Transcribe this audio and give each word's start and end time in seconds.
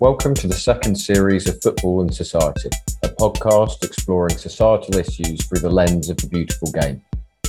Welcome 0.00 0.34
to 0.34 0.46
the 0.46 0.54
second 0.54 0.94
series 0.94 1.48
of 1.48 1.60
Football 1.60 2.02
and 2.02 2.14
Society, 2.14 2.70
a 3.02 3.08
podcast 3.08 3.82
exploring 3.82 4.38
societal 4.38 4.94
issues 4.94 5.44
through 5.44 5.58
the 5.58 5.68
lens 5.68 6.08
of 6.08 6.16
the 6.18 6.28
beautiful 6.28 6.70
game. 6.70 7.02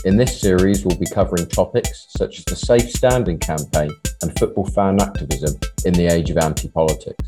In 0.03 0.17
this 0.17 0.41
series, 0.41 0.83
we'll 0.83 0.97
be 0.97 1.05
covering 1.13 1.45
topics 1.45 2.07
such 2.09 2.39
as 2.39 2.45
the 2.45 2.55
Safe 2.55 2.89
Standing 2.89 3.37
campaign 3.37 3.91
and 4.23 4.39
football 4.39 4.65
fan 4.65 4.99
activism 4.99 5.59
in 5.85 5.93
the 5.93 6.07
age 6.07 6.31
of 6.31 6.39
anti 6.39 6.69
politics. 6.69 7.23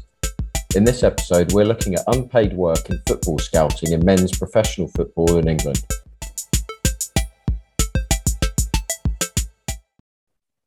In 0.75 0.83
this 0.83 1.03
episode, 1.03 1.51
we're 1.51 1.65
looking 1.65 1.93
at 1.93 2.01
unpaid 2.07 2.53
work 2.53 2.89
in 2.89 2.99
football 3.07 3.37
scouting 3.37 3.91
in 3.91 4.03
men's 4.03 4.35
professional 4.35 4.87
football 4.87 5.37
in 5.37 5.47
England. 5.47 5.85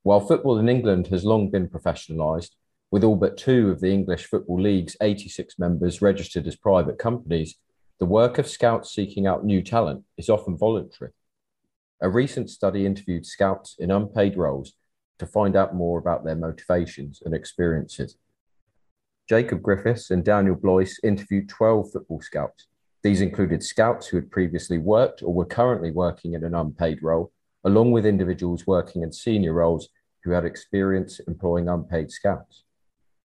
While 0.05 0.21
football 0.21 0.59
in 0.59 0.69
England 0.69 1.09
has 1.09 1.25
long 1.25 1.51
been 1.51 1.67
professionalised, 1.67 2.51
with 2.95 3.03
all 3.03 3.17
but 3.17 3.37
two 3.37 3.73
of 3.73 3.81
the 3.81 3.91
English 3.91 4.27
Football 4.27 4.63
League's 4.63 4.97
86 5.01 5.59
members 5.59 6.01
registered 6.01 6.47
as 6.47 6.55
private 6.55 6.97
companies, 6.97 7.57
the 7.99 8.07
work 8.07 8.39
of 8.39 8.47
scouts 8.47 8.95
seeking 8.95 9.27
out 9.27 9.45
new 9.45 9.65
talent 9.65 10.05
is 10.17 10.29
often 10.29 10.57
voluntary. 10.57 11.11
A 12.01 12.09
recent 12.09 12.51
study 12.51 12.87
interviewed 12.87 13.27
scouts 13.27 13.75
in 13.81 13.91
unpaid 13.91 14.37
roles 14.37 14.75
to 15.19 15.27
find 15.27 15.57
out 15.57 15.75
more 15.75 15.99
about 15.99 16.25
their 16.25 16.37
motivations 16.37 17.21
and 17.25 17.35
experiences. 17.35 18.17
Jacob 19.29 19.61
Griffiths 19.61 20.13
and 20.13 20.25
Daniel 20.25 20.55
Bloyce 20.55 21.01
interviewed 21.03 21.49
12 21.49 21.91
football 21.91 22.21
scouts. 22.21 22.69
These 23.03 23.23
included 23.23 23.65
scouts 23.65 24.07
who 24.07 24.19
had 24.19 24.31
previously 24.31 24.79
worked 24.79 25.21
or 25.21 25.35
were 25.35 25.47
currently 25.47 25.91
working 25.91 26.35
in 26.35 26.45
an 26.45 26.55
unpaid 26.55 27.03
role, 27.03 27.33
along 27.65 27.91
with 27.91 28.07
individuals 28.07 28.69
working 28.69 29.03
in 29.03 29.11
senior 29.11 29.53
roles 29.53 29.89
who 30.23 30.31
had 30.31 30.45
experience 30.45 31.19
employing 31.27 31.69
unpaid 31.69 32.13
scouts. 32.13 32.64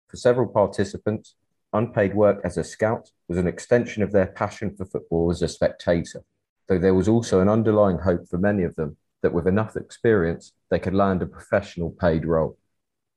For 0.09 0.17
several 0.17 0.47
participants, 0.47 1.35
unpaid 1.73 2.15
work 2.15 2.39
as 2.43 2.57
a 2.57 2.63
scout 2.63 3.11
was 3.27 3.37
an 3.37 3.47
extension 3.47 4.03
of 4.03 4.11
their 4.11 4.27
passion 4.27 4.75
for 4.75 4.85
football 4.85 5.29
as 5.31 5.41
a 5.41 5.47
spectator, 5.47 6.23
though 6.67 6.79
there 6.79 6.93
was 6.93 7.07
also 7.07 7.39
an 7.39 7.49
underlying 7.49 7.99
hope 7.99 8.27
for 8.27 8.37
many 8.37 8.63
of 8.63 8.75
them 8.75 8.97
that 9.21 9.33
with 9.33 9.47
enough 9.47 9.75
experience, 9.75 10.53
they 10.69 10.79
could 10.79 10.93
land 10.93 11.21
a 11.21 11.25
professional 11.25 11.89
paid 11.91 12.25
role. 12.25 12.57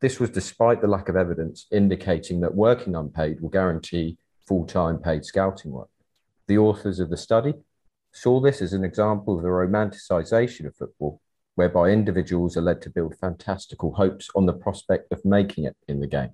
This 0.01 0.19
was 0.19 0.31
despite 0.31 0.81
the 0.81 0.89
lack 0.89 1.09
of 1.09 1.17
evidence 1.17 1.67
indicating 1.71 2.41
that 2.41 2.55
working 2.55 2.97
unpaid 2.97 3.41
will 3.41 3.51
guarantee 3.51 4.17
full 4.49 4.67
time 4.67 4.99
paid 4.99 5.25
scouting 5.25 5.71
work. 5.71 5.91
The 6.49 6.59
authors 6.59 6.99
of 6.99 7.11
the 7.11 7.17
study 7.17 7.55
saw 8.13 8.41
this 8.41 8.61
as 8.63 8.73
an 8.73 8.83
example 8.83 9.37
of 9.37 9.43
the 9.43 9.49
romanticisation 9.49 10.67
of 10.67 10.75
football, 10.75 11.21
whereby 11.55 11.91
individuals 11.91 12.57
are 12.57 12.63
led 12.63 12.83
to 12.83 12.91
build 12.91 13.15
fantastical 13.21 13.93
hopes 13.95 14.29
on 14.35 14.47
the 14.47 14.53
prospect 14.53 15.13
of 15.13 15.25
making 15.25 15.65
it 15.65 15.77
in 15.87 16.01
the 16.01 16.07
game. 16.07 16.31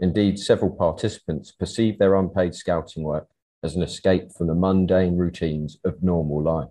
Indeed, 0.00 0.38
several 0.38 0.70
participants 0.70 1.52
perceive 1.52 1.98
their 1.98 2.14
unpaid 2.14 2.54
scouting 2.54 3.02
work 3.02 3.28
as 3.62 3.76
an 3.76 3.82
escape 3.82 4.32
from 4.32 4.46
the 4.46 4.54
mundane 4.54 5.18
routines 5.18 5.78
of 5.84 6.02
normal 6.02 6.42
life. 6.42 6.70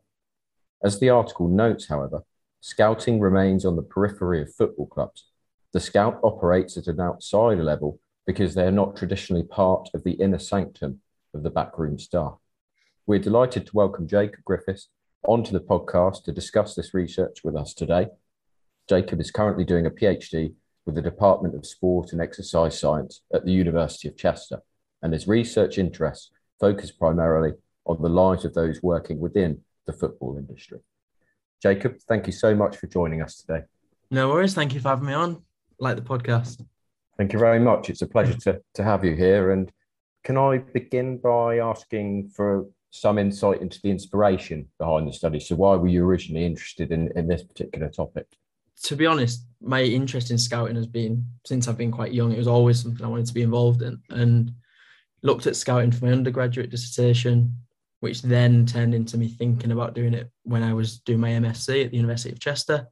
As 0.83 0.99
the 0.99 1.11
article 1.11 1.47
notes, 1.47 1.87
however, 1.87 2.23
scouting 2.59 3.19
remains 3.19 3.65
on 3.65 3.75
the 3.75 3.83
periphery 3.83 4.41
of 4.41 4.55
football 4.55 4.87
clubs. 4.87 5.27
The 5.73 5.79
scout 5.79 6.19
operates 6.23 6.75
at 6.75 6.87
an 6.87 6.99
outsider 6.99 7.63
level 7.63 7.99
because 8.25 8.55
they 8.55 8.63
are 8.63 8.71
not 8.71 8.95
traditionally 8.95 9.43
part 9.43 9.89
of 9.93 10.03
the 10.03 10.13
inner 10.13 10.39
sanctum 10.39 11.01
of 11.35 11.43
the 11.43 11.51
backroom 11.51 11.99
staff. 11.99 12.33
We're 13.05 13.19
delighted 13.19 13.67
to 13.67 13.75
welcome 13.75 14.07
Jacob 14.07 14.43
Griffiths 14.43 14.87
onto 15.23 15.51
the 15.51 15.59
podcast 15.59 16.23
to 16.23 16.31
discuss 16.31 16.73
this 16.73 16.95
research 16.95 17.43
with 17.43 17.55
us 17.55 17.75
today. 17.75 18.07
Jacob 18.87 19.19
is 19.19 19.29
currently 19.29 19.65
doing 19.65 19.85
a 19.85 19.91
PhD 19.91 20.53
with 20.89 20.95
the 20.95 21.09
Department 21.09 21.53
of 21.53 21.67
Sport 21.67 22.13
and 22.13 22.21
Exercise 22.21 22.79
Science 22.79 23.21
at 23.31 23.45
the 23.45 23.51
University 23.51 24.07
of 24.07 24.17
Chester, 24.17 24.61
and 25.03 25.13
his 25.13 25.27
research 25.27 25.77
interests 25.77 26.31
focus 26.59 26.91
primarily 26.91 27.51
on 27.85 28.01
the 28.01 28.09
lives 28.09 28.43
of 28.43 28.55
those 28.55 28.81
working 28.81 29.19
within 29.19 29.61
the 29.85 29.93
football 29.93 30.35
industry. 30.35 30.79
Jacob, 31.61 31.97
thank 32.07 32.25
you 32.25 32.33
so 32.33 32.55
much 32.55 32.77
for 32.77 32.87
joining 32.87 33.21
us 33.21 33.41
today. 33.41 33.65
No 34.09 34.29
worries. 34.29 34.55
Thank 34.55 34.73
you 34.73 34.79
for 34.79 34.89
having 34.89 35.05
me 35.05 35.13
on. 35.13 35.43
Like 35.79 35.95
the 35.95 36.01
podcast. 36.01 36.65
Thank 37.17 37.33
you 37.33 37.39
very 37.39 37.59
much. 37.59 37.91
It's 37.91 38.01
a 38.01 38.07
pleasure 38.07 38.37
to, 38.39 38.61
to 38.73 38.83
have 38.83 39.05
you 39.05 39.15
here. 39.15 39.51
And 39.51 39.71
can 40.23 40.37
I 40.37 40.57
begin 40.57 41.17
by 41.17 41.59
asking 41.59 42.29
for 42.29 42.65
some 42.89 43.19
insight 43.19 43.61
into 43.61 43.79
the 43.83 43.91
inspiration 43.91 44.67
behind 44.79 45.07
the 45.07 45.13
study? 45.13 45.39
So, 45.39 45.55
why 45.55 45.75
were 45.75 45.87
you 45.87 46.03
originally 46.03 46.45
interested 46.45 46.91
in, 46.91 47.11
in 47.15 47.27
this 47.27 47.43
particular 47.43 47.89
topic? 47.89 48.25
To 48.83 48.95
be 48.95 49.05
honest, 49.05 49.45
my 49.61 49.83
interest 49.83 50.31
in 50.31 50.37
scouting 50.37 50.75
has 50.75 50.87
been 50.87 51.25
since 51.45 51.67
I've 51.67 51.77
been 51.77 51.91
quite 51.91 52.13
young. 52.13 52.31
It 52.31 52.37
was 52.37 52.47
always 52.47 52.81
something 52.81 53.05
I 53.05 53.09
wanted 53.09 53.25
to 53.25 53.33
be 53.33 53.41
involved 53.41 53.81
in, 53.81 54.01
and 54.09 54.51
looked 55.21 55.47
at 55.47 55.55
scouting 55.55 55.91
for 55.91 56.05
my 56.05 56.11
undergraduate 56.11 56.69
dissertation, 56.69 57.57
which 57.99 58.21
then 58.21 58.65
turned 58.65 58.95
into 58.95 59.17
me 59.17 59.27
thinking 59.27 59.71
about 59.71 59.95
doing 59.95 60.13
it 60.13 60.31
when 60.43 60.63
I 60.63 60.73
was 60.73 60.99
doing 60.99 61.19
my 61.19 61.31
MSc 61.31 61.85
at 61.85 61.91
the 61.91 61.97
University 61.97 62.31
of 62.31 62.39
Chester. 62.39 62.87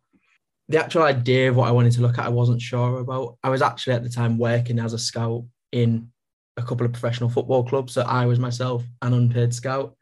The 0.69 0.83
actual 0.83 1.03
idea 1.03 1.49
of 1.49 1.55
what 1.55 1.69
I 1.69 1.71
wanted 1.71 1.93
to 1.93 2.01
look 2.01 2.17
at, 2.17 2.25
I 2.25 2.29
wasn't 2.29 2.61
sure 2.61 2.99
about. 2.99 3.37
I 3.41 3.49
was 3.49 3.61
actually 3.61 3.93
at 3.93 4.03
the 4.03 4.09
time 4.09 4.37
working 4.37 4.79
as 4.79 4.91
a 4.91 4.99
scout 4.99 5.45
in 5.71 6.09
a 6.57 6.61
couple 6.61 6.85
of 6.85 6.91
professional 6.91 7.29
football 7.29 7.63
clubs, 7.63 7.93
so 7.93 8.01
I 8.01 8.25
was 8.25 8.39
myself 8.39 8.83
an 9.01 9.13
unpaid 9.13 9.53
scout. 9.53 9.95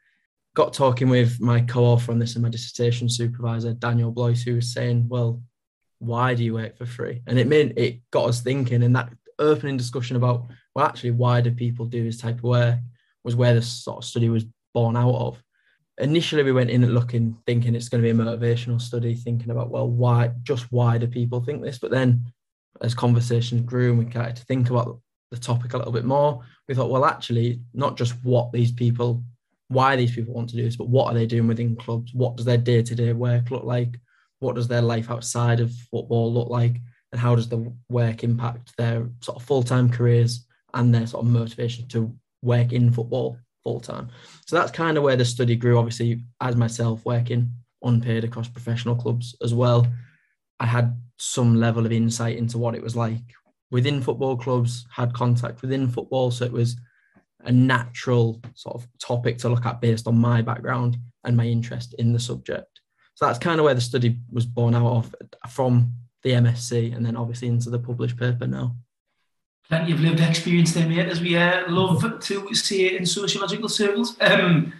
Got 0.56 0.72
talking 0.72 1.08
with 1.08 1.40
my 1.40 1.60
co-author 1.60 2.10
on 2.10 2.18
this 2.18 2.34
and 2.34 2.42
my 2.42 2.48
dissertation 2.48 3.08
supervisor, 3.08 3.74
Daniel 3.74 4.10
Bloyce, 4.10 4.42
who 4.42 4.56
was 4.56 4.72
saying, 4.72 5.06
well, 5.08 5.40
why 5.98 6.34
do 6.34 6.44
you 6.44 6.54
work 6.54 6.76
for 6.76 6.86
free? 6.86 7.22
And 7.26 7.38
it 7.38 7.46
meant 7.46 7.78
it 7.78 8.00
got 8.10 8.28
us 8.28 8.40
thinking, 8.40 8.82
and 8.82 8.94
that 8.96 9.10
opening 9.38 9.76
discussion 9.76 10.16
about 10.16 10.46
well, 10.74 10.84
actually, 10.84 11.12
why 11.12 11.40
do 11.40 11.50
people 11.50 11.86
do 11.86 12.04
this 12.04 12.18
type 12.18 12.36
of 12.36 12.44
work 12.44 12.78
was 13.24 13.34
where 13.34 13.54
the 13.54 13.62
sort 13.62 13.98
of 13.98 14.04
study 14.04 14.28
was 14.28 14.44
born 14.74 14.96
out 14.96 15.14
of. 15.14 15.42
Initially, 15.98 16.42
we 16.42 16.52
went 16.52 16.68
in 16.68 16.86
looking, 16.86 17.38
thinking 17.46 17.74
it's 17.74 17.88
going 17.88 18.02
to 18.02 18.06
be 18.06 18.10
a 18.10 18.24
motivational 18.24 18.80
study, 18.80 19.14
thinking 19.14 19.50
about 19.50 19.70
well, 19.70 19.88
why 19.88 20.32
just 20.42 20.70
why 20.70 20.98
do 20.98 21.06
people 21.06 21.42
think 21.42 21.62
this? 21.62 21.78
But 21.78 21.90
then, 21.90 22.30
as 22.82 22.94
conversations 22.94 23.62
grew 23.62 23.90
and 23.90 23.98
we 23.98 24.10
started 24.10 24.36
to 24.36 24.44
think 24.44 24.68
about 24.68 25.00
the 25.30 25.38
topic 25.38 25.72
a 25.72 25.78
little 25.78 25.92
bit 25.92 26.04
more, 26.04 26.42
we 26.68 26.74
thought, 26.74 26.90
well, 26.90 27.06
actually, 27.06 27.62
not 27.72 27.96
just 27.96 28.12
what 28.22 28.52
these 28.52 28.70
people, 28.70 29.24
why 29.68 29.96
these 29.96 30.14
people 30.14 30.34
want 30.34 30.50
to 30.50 30.56
do 30.56 30.62
this, 30.62 30.76
but 30.76 30.88
what 30.88 31.10
are 31.10 31.14
they 31.14 31.26
doing 31.26 31.48
within 31.48 31.74
clubs? 31.74 32.12
What 32.12 32.36
does 32.36 32.44
their 32.44 32.58
day 32.58 32.82
to 32.82 32.94
day 32.94 33.14
work 33.14 33.50
look 33.50 33.64
like? 33.64 33.98
What 34.40 34.54
does 34.54 34.68
their 34.68 34.82
life 34.82 35.10
outside 35.10 35.60
of 35.60 35.72
football 35.90 36.32
look 36.32 36.48
like? 36.48 36.76
And 37.12 37.20
how 37.20 37.34
does 37.34 37.48
the 37.48 37.72
work 37.88 38.24
impact 38.24 38.76
their 38.76 39.08
sort 39.20 39.36
of 39.36 39.46
full-time 39.46 39.88
careers 39.88 40.46
and 40.74 40.94
their 40.94 41.06
sort 41.06 41.24
of 41.24 41.30
motivation 41.30 41.86
to 41.88 42.14
work 42.42 42.72
in 42.72 42.92
football 42.92 43.38
full-time? 43.64 44.08
So 44.46 44.56
that's 44.56 44.72
kind 44.72 44.96
of 44.96 45.02
where 45.02 45.16
the 45.16 45.24
study 45.24 45.56
grew. 45.56 45.78
Obviously 45.78 46.22
as 46.40 46.56
myself 46.56 47.04
working 47.04 47.52
unpaid 47.82 48.24
across 48.24 48.48
professional 48.48 48.96
clubs 48.96 49.36
as 49.42 49.52
well 49.52 49.86
i 50.58 50.66
had 50.66 50.98
some 51.18 51.54
level 51.54 51.84
of 51.84 51.92
insight 51.92 52.36
into 52.36 52.56
what 52.56 52.74
it 52.74 52.82
was 52.82 52.96
like 52.96 53.20
within 53.70 54.00
football 54.00 54.36
clubs 54.36 54.86
had 54.90 55.12
contact 55.12 55.62
within 55.62 55.88
football. 55.88 56.30
So 56.30 56.44
it 56.44 56.52
was 56.52 56.76
a 57.44 57.52
natural 57.52 58.40
sort 58.54 58.76
of 58.76 58.88
topic 58.98 59.38
to 59.38 59.48
look 59.48 59.66
at 59.66 59.80
based 59.80 60.06
on 60.06 60.18
my 60.18 60.42
background 60.42 60.98
and 61.24 61.36
my 61.36 61.46
interest 61.46 61.94
in 61.98 62.12
the 62.12 62.18
subject 62.18 62.80
so 63.16 63.24
that's 63.24 63.38
kind 63.38 63.58
of 63.58 63.64
where 63.64 63.74
the 63.74 63.80
study 63.80 64.18
was 64.30 64.44
born 64.44 64.74
out 64.74 64.86
of 64.86 65.14
from 65.48 65.94
the 66.22 66.32
MSc 66.32 66.94
and 66.94 67.04
then 67.04 67.16
obviously 67.16 67.48
into 67.48 67.70
the 67.70 67.78
published 67.78 68.18
paper 68.18 68.46
now. 68.46 68.76
Plenty 69.68 69.92
of 69.92 70.00
lived 70.00 70.20
experience 70.20 70.72
there, 70.72 70.86
mate, 70.86 71.08
as 71.08 71.20
we 71.20 71.34
uh, 71.34 71.68
love 71.68 72.20
to 72.20 72.54
say 72.54 72.94
in 72.94 73.06
sociological 73.06 73.70
circles. 73.70 74.18
Um, 74.20 74.74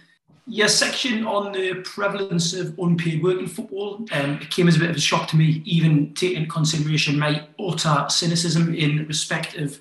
your 0.45 0.67
section 0.67 1.25
on 1.25 1.51
the 1.51 1.81
prevalence 1.83 2.53
of 2.53 2.77
unpaid 2.77 3.23
work 3.23 3.39
in 3.39 3.47
football 3.47 4.05
um, 4.11 4.39
it 4.39 4.51
came 4.51 4.67
as 4.67 4.75
a 4.75 4.79
bit 4.79 4.91
of 4.91 4.95
a 4.95 4.99
shock 4.99 5.27
to 5.29 5.35
me, 5.35 5.63
even 5.65 6.13
taking 6.13 6.37
into 6.43 6.51
consideration 6.51 7.17
my 7.17 7.47
utter 7.59 8.05
cynicism 8.07 8.73
in 8.73 9.05
respect 9.07 9.55
of 9.55 9.79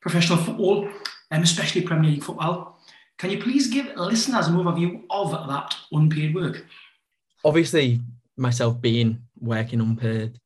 professional 0.00 0.38
football, 0.38 0.84
and 1.30 1.38
um, 1.38 1.42
especially 1.42 1.82
Premier 1.82 2.12
League 2.12 2.24
football. 2.24 2.80
Can 3.18 3.30
you 3.30 3.38
please 3.38 3.66
give 3.66 3.94
listeners 3.96 4.46
an 4.46 4.56
overview 4.56 5.02
of 5.10 5.30
that 5.30 5.76
unpaid 5.92 6.34
work? 6.34 6.64
Obviously 7.44 8.00
myself 8.36 8.80
being 8.80 9.22
working 9.40 9.80
unpaid, 9.80 10.38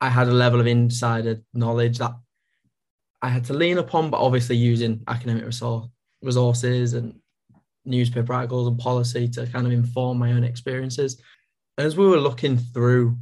I 0.00 0.08
had 0.08 0.28
a 0.28 0.32
level 0.32 0.60
of 0.60 0.66
insider 0.66 1.42
knowledge 1.54 1.98
that 1.98 2.14
I 3.22 3.28
had 3.28 3.44
to 3.44 3.54
lean 3.54 3.78
upon, 3.78 4.10
but 4.10 4.20
obviously 4.20 4.56
using 4.56 5.02
academic 5.08 5.44
resource, 5.44 5.88
resources 6.22 6.94
and 6.94 7.18
newspaper 7.84 8.32
articles 8.32 8.68
and 8.68 8.78
policy 8.78 9.28
to 9.28 9.46
kind 9.46 9.66
of 9.66 9.72
inform 9.72 10.18
my 10.18 10.32
own 10.32 10.44
experiences. 10.44 11.20
As 11.78 11.96
we 11.96 12.06
were 12.06 12.18
looking 12.18 12.58
through 12.58 13.16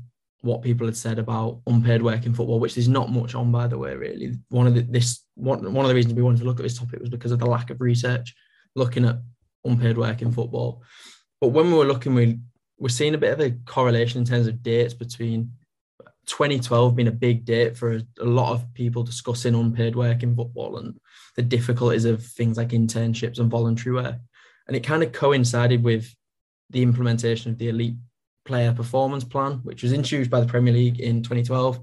what 0.45 0.63
people 0.63 0.87
had 0.87 0.97
said 0.97 1.19
about 1.19 1.61
unpaid 1.67 2.03
work 2.03 2.27
in 2.27 2.35
football, 2.35 2.61
which 2.61 2.77
is 2.77 2.89
not 2.89 3.11
much 3.11 3.35
on, 3.35 3.51
by 3.51 3.67
the 3.67 3.79
way, 3.79 3.95
really. 3.95 4.35
One 4.51 4.67
of 4.67 4.75
the 4.75 4.83
this 4.83 5.23
one 5.37 5.73
one 5.73 5.85
of 5.85 5.89
the 5.89 5.95
reasons 5.95 6.15
we 6.15 6.23
wanted 6.23 6.41
to 6.41 6.45
look 6.45 6.61
at 6.61 6.63
this 6.63 6.79
topic 6.79 7.01
was 7.01 7.09
because 7.09 7.33
of 7.33 7.39
the 7.39 7.47
lack 7.47 7.71
of 7.71 7.81
research 7.81 8.35
looking 8.77 9.07
at 9.07 9.17
unpaid 9.65 9.97
work 9.97 10.21
in 10.21 10.33
football. 10.33 10.83
But 11.41 11.49
when 11.49 11.71
we 11.71 11.79
were 11.79 11.87
looking, 11.87 12.15
we 12.15 12.41
we're 12.79 12.89
seeing 12.89 13.15
a 13.15 13.19
bit 13.19 13.33
of 13.33 13.41
a 13.41 13.51
correlation 13.67 14.21
in 14.21 14.27
terms 14.27 14.47
of 14.47 14.63
dates 14.63 14.95
between 14.95 15.53
2012 16.27 16.97
being 16.97 17.09
a 17.09 17.13
big 17.13 17.45
date 17.45 17.77
for 17.77 17.93
a, 17.93 18.03
a, 18.21 18.25
lot 18.25 18.53
of 18.53 18.73
people 18.75 19.03
discussing 19.03 19.55
unpaid 19.55 19.95
work 19.95 20.23
in 20.23 20.35
football 20.35 20.79
and 20.79 20.99
the 21.37 21.43
difficulties 21.43 22.05
of 22.05 22.25
things 22.25 22.57
like 22.57 22.71
internships 22.71 23.39
and 23.39 23.51
voluntary 23.51 23.95
work. 23.95 24.17
And 24.67 24.77
it 24.77 24.81
kind 24.81 25.03
of 25.03 25.13
coincided 25.13 25.85
with 25.85 26.15
the 26.71 26.83
implementation 26.83 27.53
of 27.53 27.59
the 27.59 27.69
elite 27.69 27.97
player 28.45 28.73
performance 28.73 29.25
plan, 29.25 29.61
which 29.63 29.83
was 29.83 29.93
introduced 29.93 30.31
by 30.31 30.41
the 30.41 30.47
Premier 30.47 30.73
League 30.73 31.01
in 31.01 31.23
2012. 31.23 31.81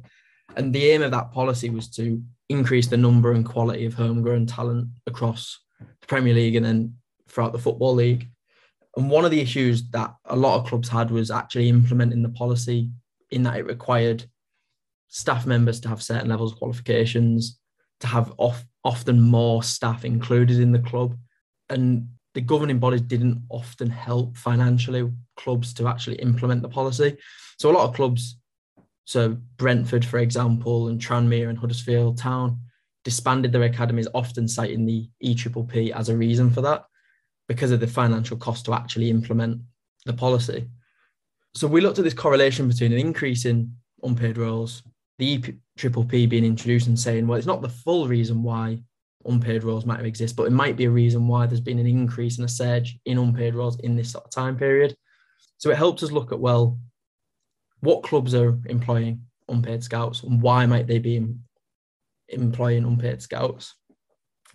And 0.56 0.74
the 0.74 0.92
aim 0.92 1.02
of 1.02 1.12
that 1.12 1.32
policy 1.32 1.70
was 1.70 1.88
to 1.92 2.22
increase 2.50 2.88
the 2.88 2.98
number 2.98 3.32
and 3.32 3.46
quality 3.46 3.86
of 3.86 3.94
homegrown 3.94 4.48
talent 4.48 4.90
across 5.08 5.60
the 5.80 6.08
Premier 6.08 6.34
League 6.34 6.56
and 6.56 6.66
then 6.66 6.96
throughout 7.28 7.54
the 7.54 7.60
Football 7.60 7.96
League. 7.96 8.30
And 8.98 9.10
one 9.10 9.26
of 9.26 9.32
the 9.32 9.40
issues 9.40 9.90
that 9.92 10.14
a 10.26 10.36
lot 10.36 10.60
of 10.60 10.68
clubs 10.68 10.90
had 10.90 11.12
was 11.12 11.32
actually 11.32 11.70
implementing 11.70 12.24
the 12.24 12.30
policy 12.30 12.90
in 13.30 13.44
that 13.44 13.58
it 13.58 13.66
required 13.66 14.26
staff 15.08 15.46
members 15.46 15.80
to 15.82 15.90
have 15.90 16.02
certain 16.02 16.30
levels 16.30 16.54
of 16.54 16.60
qualifications, 16.60 17.60
to 18.02 18.08
have 18.08 18.34
off, 18.38 18.66
often 18.84 19.22
more 19.22 19.64
staff 19.64 20.04
included 20.04 20.60
in 20.60 20.72
the 20.72 20.80
club. 20.80 21.16
And 21.70 22.10
the 22.34 22.42
governing 22.42 22.80
bodies 22.80 23.02
didn't 23.02 23.42
often 23.50 23.90
help 23.90 24.36
financially 24.36 25.10
clubs 25.38 25.74
to 25.76 25.88
actually 25.88 26.18
implement 26.18 26.62
the 26.62 26.70
policy. 26.70 27.18
So 27.60 27.70
a 27.70 27.74
lot 27.74 27.88
of 27.88 27.96
clubs, 27.96 28.38
so 29.06 29.38
Brentford, 29.58 30.04
for 30.04 30.20
example, 30.20 30.90
and 30.90 31.00
Tranmere 31.00 31.50
and 31.50 31.58
Huddersfield 31.58 32.18
Town, 32.18 32.60
disbanded 33.04 33.52
their 33.52 33.64
academies, 33.64 34.08
often 34.14 34.48
citing 34.48 34.86
the 34.86 35.10
EPPP 35.24 35.92
as 35.92 36.10
a 36.10 36.18
reason 36.18 36.50
for 36.52 36.62
that 36.62 36.86
because 37.52 37.72
of 37.72 37.82
the 37.82 37.88
financial 37.88 38.38
cost 38.38 38.64
to 38.64 38.74
actually 38.74 39.10
implement 39.10 39.60
the 40.06 40.14
policy. 40.14 40.70
So 41.54 41.68
we 41.68 41.82
looked 41.82 42.00
at 42.00 42.06
this 42.06 42.14
correlation 42.14 42.70
between 42.70 42.94
an 42.94 42.98
increase 42.98 43.44
in 43.44 43.76
unpaid 44.04 44.38
roles, 44.38 44.84
the 45.20 45.38
EPPP 45.38 46.30
being 46.30 46.46
introduced 46.46 46.88
and 46.88 46.98
saying, 46.98 47.28
well, 47.28 47.38
it's 47.38 47.46
not 47.46 47.62
the 47.62 47.68
full 47.68 48.08
reason 48.08 48.42
why 48.42 48.82
unpaid 49.26 49.66
roles 49.66 49.86
might 49.86 50.00
exist, 50.06 50.38
but 50.38 50.48
it 50.48 50.52
might 50.52 50.78
be 50.78 50.86
a 50.86 50.90
reason 50.90 51.28
why 51.28 51.46
there's 51.46 51.60
been 51.60 51.78
an 51.78 51.88
increase 51.88 52.38
and 52.38 52.46
a 52.46 52.50
surge 52.50 52.98
in 53.06 53.18
unpaid 53.18 53.54
roles 53.54 53.78
in 53.82 53.98
this 53.98 54.12
sort 54.14 54.24
of 54.24 54.32
time 54.32 54.56
period. 54.58 54.96
So 55.58 55.72
it 55.72 55.78
helps 55.78 56.04
us 56.04 56.12
look 56.14 56.32
at, 56.32 56.40
well, 56.40 56.80
what 57.82 58.04
clubs 58.04 58.34
are 58.34 58.58
employing 58.68 59.24
unpaid 59.50 59.84
scouts 59.84 60.24
and 60.24 60.42
why 60.42 60.66
might 60.66 60.88
they 60.88 61.00
be 61.00 61.28
employing 62.30 62.86
unpaid 62.86 63.22
scouts? 63.22 63.76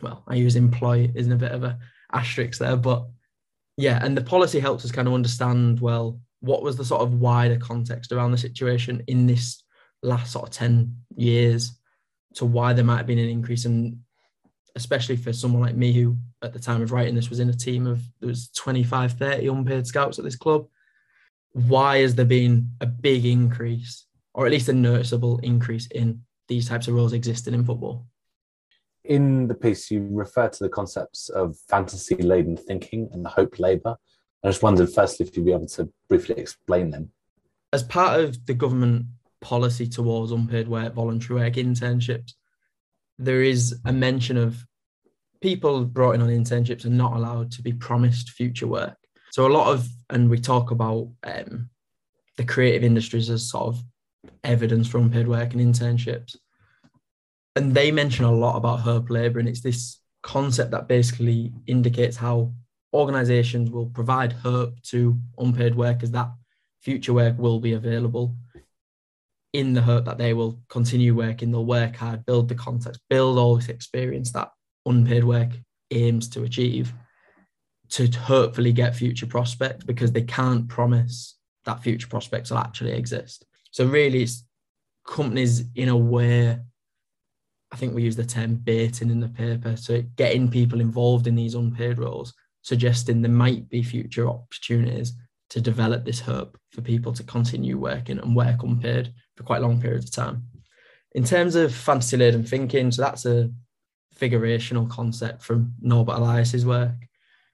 Well, 0.00 0.24
I 0.26 0.36
use 0.36 0.56
employ 0.56 1.12
isn't 1.14 1.30
a 1.30 1.36
bit 1.36 1.52
of 1.52 1.62
a 1.62 1.78
asterisk 2.16 2.58
there, 2.58 2.76
but 2.76 3.06
yeah, 3.76 4.00
and 4.02 4.16
the 4.16 4.22
policy 4.22 4.58
helps 4.58 4.84
us 4.84 4.92
kind 4.92 5.06
of 5.06 5.14
understand 5.14 5.80
well 5.80 6.18
what 6.40 6.62
was 6.62 6.76
the 6.76 6.84
sort 6.84 7.02
of 7.02 7.14
wider 7.14 7.56
context 7.56 8.12
around 8.12 8.30
the 8.30 8.38
situation 8.38 9.02
in 9.06 9.26
this 9.26 9.62
last 10.02 10.32
sort 10.32 10.46
of 10.46 10.54
10 10.54 10.94
years 11.16 11.72
to 12.34 12.44
why 12.44 12.72
there 12.72 12.84
might 12.84 12.98
have 12.98 13.06
been 13.06 13.18
an 13.18 13.28
increase 13.28 13.64
and 13.64 13.98
especially 14.76 15.16
for 15.16 15.32
someone 15.32 15.62
like 15.62 15.74
me 15.74 15.92
who 15.92 16.16
at 16.42 16.52
the 16.52 16.58
time 16.58 16.82
of 16.82 16.92
writing 16.92 17.14
this 17.14 17.30
was 17.30 17.40
in 17.40 17.48
a 17.48 17.54
team 17.54 17.86
of 17.86 18.02
there 18.20 18.28
was 18.28 18.48
25 18.50 19.12
30 19.12 19.46
unpaid 19.48 19.86
scouts 19.86 20.18
at 20.18 20.24
this 20.24 20.36
club. 20.36 20.66
Why 21.52 21.98
has 21.98 22.14
there 22.14 22.26
been 22.26 22.70
a 22.80 22.86
big 22.86 23.24
increase 23.24 24.04
or 24.34 24.44
at 24.44 24.52
least 24.52 24.68
a 24.68 24.74
noticeable 24.74 25.38
increase 25.38 25.86
in 25.88 26.20
these 26.48 26.68
types 26.68 26.86
of 26.86 26.94
roles 26.94 27.14
existing 27.14 27.54
in 27.54 27.64
football 27.64 28.06
in 29.08 29.48
the 29.48 29.54
piece, 29.54 29.90
you 29.90 30.06
refer 30.10 30.48
to 30.48 30.64
the 30.64 30.68
concepts 30.68 31.28
of 31.28 31.56
fantasy 31.68 32.16
laden 32.16 32.56
thinking 32.56 33.08
and 33.12 33.26
hope 33.26 33.58
labour. 33.58 33.96
I 34.44 34.48
just 34.48 34.62
wondered, 34.62 34.92
firstly, 34.92 35.26
if 35.26 35.36
you'd 35.36 35.46
be 35.46 35.52
able 35.52 35.66
to 35.68 35.88
briefly 36.08 36.36
explain 36.36 36.90
them. 36.90 37.10
As 37.72 37.82
part 37.82 38.20
of 38.20 38.46
the 38.46 38.54
government 38.54 39.06
policy 39.40 39.86
towards 39.86 40.32
unpaid 40.32 40.68
work, 40.68 40.94
voluntary 40.94 41.40
work, 41.40 41.54
internships, 41.54 42.32
there 43.18 43.42
is 43.42 43.80
a 43.84 43.92
mention 43.92 44.36
of 44.36 44.64
people 45.40 45.84
brought 45.84 46.14
in 46.14 46.22
on 46.22 46.28
internships 46.28 46.84
are 46.84 46.90
not 46.90 47.14
allowed 47.14 47.50
to 47.52 47.62
be 47.62 47.72
promised 47.72 48.30
future 48.30 48.66
work. 48.66 48.96
So 49.30 49.46
a 49.46 49.48
lot 49.48 49.72
of, 49.72 49.88
and 50.10 50.30
we 50.30 50.38
talk 50.38 50.70
about 50.70 51.08
um, 51.24 51.70
the 52.36 52.44
creative 52.44 52.84
industries 52.84 53.30
as 53.30 53.50
sort 53.50 53.68
of 53.68 53.82
evidence 54.44 54.88
for 54.88 54.98
unpaid 54.98 55.28
work 55.28 55.52
and 55.52 55.74
internships 55.74 56.36
and 57.56 57.74
they 57.74 57.90
mention 57.90 58.24
a 58.24 58.32
lot 58.32 58.56
about 58.56 58.80
hope 58.80 59.10
labor, 59.10 59.38
and 59.38 59.48
it's 59.48 59.62
this 59.62 59.98
concept 60.22 60.70
that 60.72 60.88
basically 60.88 61.52
indicates 61.66 62.16
how 62.16 62.52
organizations 62.92 63.70
will 63.70 63.86
provide 63.86 64.34
herb 64.44 64.80
to 64.82 65.18
unpaid 65.38 65.74
workers 65.74 66.10
that 66.10 66.30
future 66.80 67.12
work 67.12 67.36
will 67.38 67.58
be 67.58 67.72
available 67.72 68.36
in 69.52 69.72
the 69.72 69.80
hope 69.80 70.04
that 70.04 70.18
they 70.18 70.34
will 70.34 70.60
continue 70.68 71.14
working, 71.14 71.50
they'll 71.50 71.64
work 71.64 71.96
hard, 71.96 72.26
build 72.26 72.48
the 72.48 72.54
context, 72.54 73.00
build 73.08 73.38
all 73.38 73.56
this 73.56 73.70
experience 73.70 74.30
that 74.32 74.50
unpaid 74.84 75.24
work 75.24 75.48
aims 75.90 76.28
to 76.28 76.42
achieve 76.42 76.92
to 77.88 78.06
hopefully 78.18 78.72
get 78.72 78.94
future 78.94 79.26
prospects 79.26 79.84
because 79.84 80.12
they 80.12 80.22
can't 80.22 80.68
promise 80.68 81.38
that 81.64 81.82
future 81.82 82.08
prospects 82.08 82.50
will 82.50 82.58
actually 82.58 82.92
exist. 82.92 83.46
So 83.70 83.86
really 83.86 84.24
it's 84.24 84.44
companies 85.06 85.64
in 85.74 85.88
a 85.88 85.96
way 85.96 86.58
I 87.76 87.78
think 87.78 87.94
we 87.94 88.04
use 88.04 88.16
the 88.16 88.24
term 88.24 88.54
baiting 88.54 89.10
in 89.10 89.20
the 89.20 89.28
paper. 89.28 89.76
So 89.76 90.00
getting 90.16 90.50
people 90.50 90.80
involved 90.80 91.26
in 91.26 91.34
these 91.34 91.54
unpaid 91.54 91.98
roles, 91.98 92.32
suggesting 92.62 93.20
there 93.20 93.30
might 93.30 93.68
be 93.68 93.82
future 93.82 94.26
opportunities 94.30 95.12
to 95.50 95.60
develop 95.60 96.02
this 96.02 96.20
hub 96.20 96.56
for 96.70 96.80
people 96.80 97.12
to 97.12 97.22
continue 97.22 97.76
working 97.76 98.18
and 98.18 98.34
work 98.34 98.62
unpaid 98.62 99.12
for 99.36 99.42
quite 99.42 99.60
long 99.60 99.78
periods 99.78 100.06
of 100.06 100.12
time. 100.12 100.44
In 101.12 101.22
terms 101.22 101.54
of 101.54 101.74
fantasy 101.74 102.16
laden 102.16 102.44
thinking, 102.44 102.90
so 102.90 103.02
that's 103.02 103.26
a 103.26 103.50
figurational 104.18 104.88
concept 104.88 105.42
from 105.42 105.74
Norbert 105.82 106.16
Elias's 106.16 106.64
work. 106.64 106.96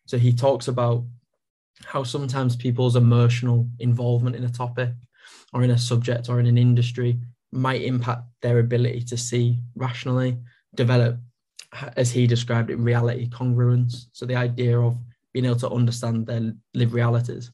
So 0.06 0.18
he 0.18 0.32
talks 0.32 0.68
about 0.68 1.04
how 1.84 2.04
sometimes 2.04 2.54
people's 2.54 2.94
emotional 2.94 3.68
involvement 3.80 4.36
in 4.36 4.44
a 4.44 4.48
topic 4.48 4.90
or 5.52 5.64
in 5.64 5.72
a 5.72 5.78
subject 5.78 6.28
or 6.28 6.38
in 6.38 6.46
an 6.46 6.58
industry 6.58 7.18
might 7.52 7.82
impact 7.82 8.22
their 8.40 8.58
ability 8.58 9.02
to 9.02 9.16
see 9.16 9.58
rationally, 9.76 10.38
develop, 10.74 11.18
as 11.96 12.10
he 12.10 12.26
described 12.26 12.70
it, 12.70 12.76
reality 12.76 13.28
congruence. 13.28 14.06
So 14.12 14.26
the 14.26 14.36
idea 14.36 14.78
of 14.80 14.98
being 15.32 15.44
able 15.44 15.56
to 15.56 15.70
understand 15.70 16.26
their 16.26 16.52
lived 16.74 16.92
realities. 16.92 17.50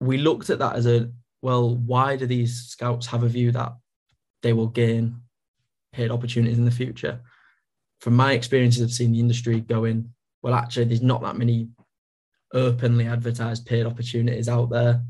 We 0.00 0.18
looked 0.18 0.50
at 0.50 0.58
that 0.58 0.76
as 0.76 0.86
a 0.86 1.10
well, 1.40 1.76
why 1.76 2.16
do 2.16 2.26
these 2.26 2.64
scouts 2.64 3.06
have 3.06 3.22
a 3.22 3.28
view 3.28 3.52
that 3.52 3.72
they 4.42 4.52
will 4.52 4.66
gain 4.66 5.20
paid 5.92 6.10
opportunities 6.10 6.58
in 6.58 6.64
the 6.64 6.70
future? 6.70 7.20
From 8.00 8.16
my 8.16 8.32
experiences 8.32 8.82
of 8.82 8.92
seeing 8.92 9.12
the 9.12 9.20
industry 9.20 9.60
going, 9.60 10.12
well, 10.42 10.54
actually, 10.54 10.84
there's 10.84 11.02
not 11.02 11.22
that 11.22 11.36
many 11.36 11.68
openly 12.52 13.06
advertised 13.06 13.66
paid 13.66 13.86
opportunities 13.86 14.48
out 14.48 14.70
there 14.70 15.02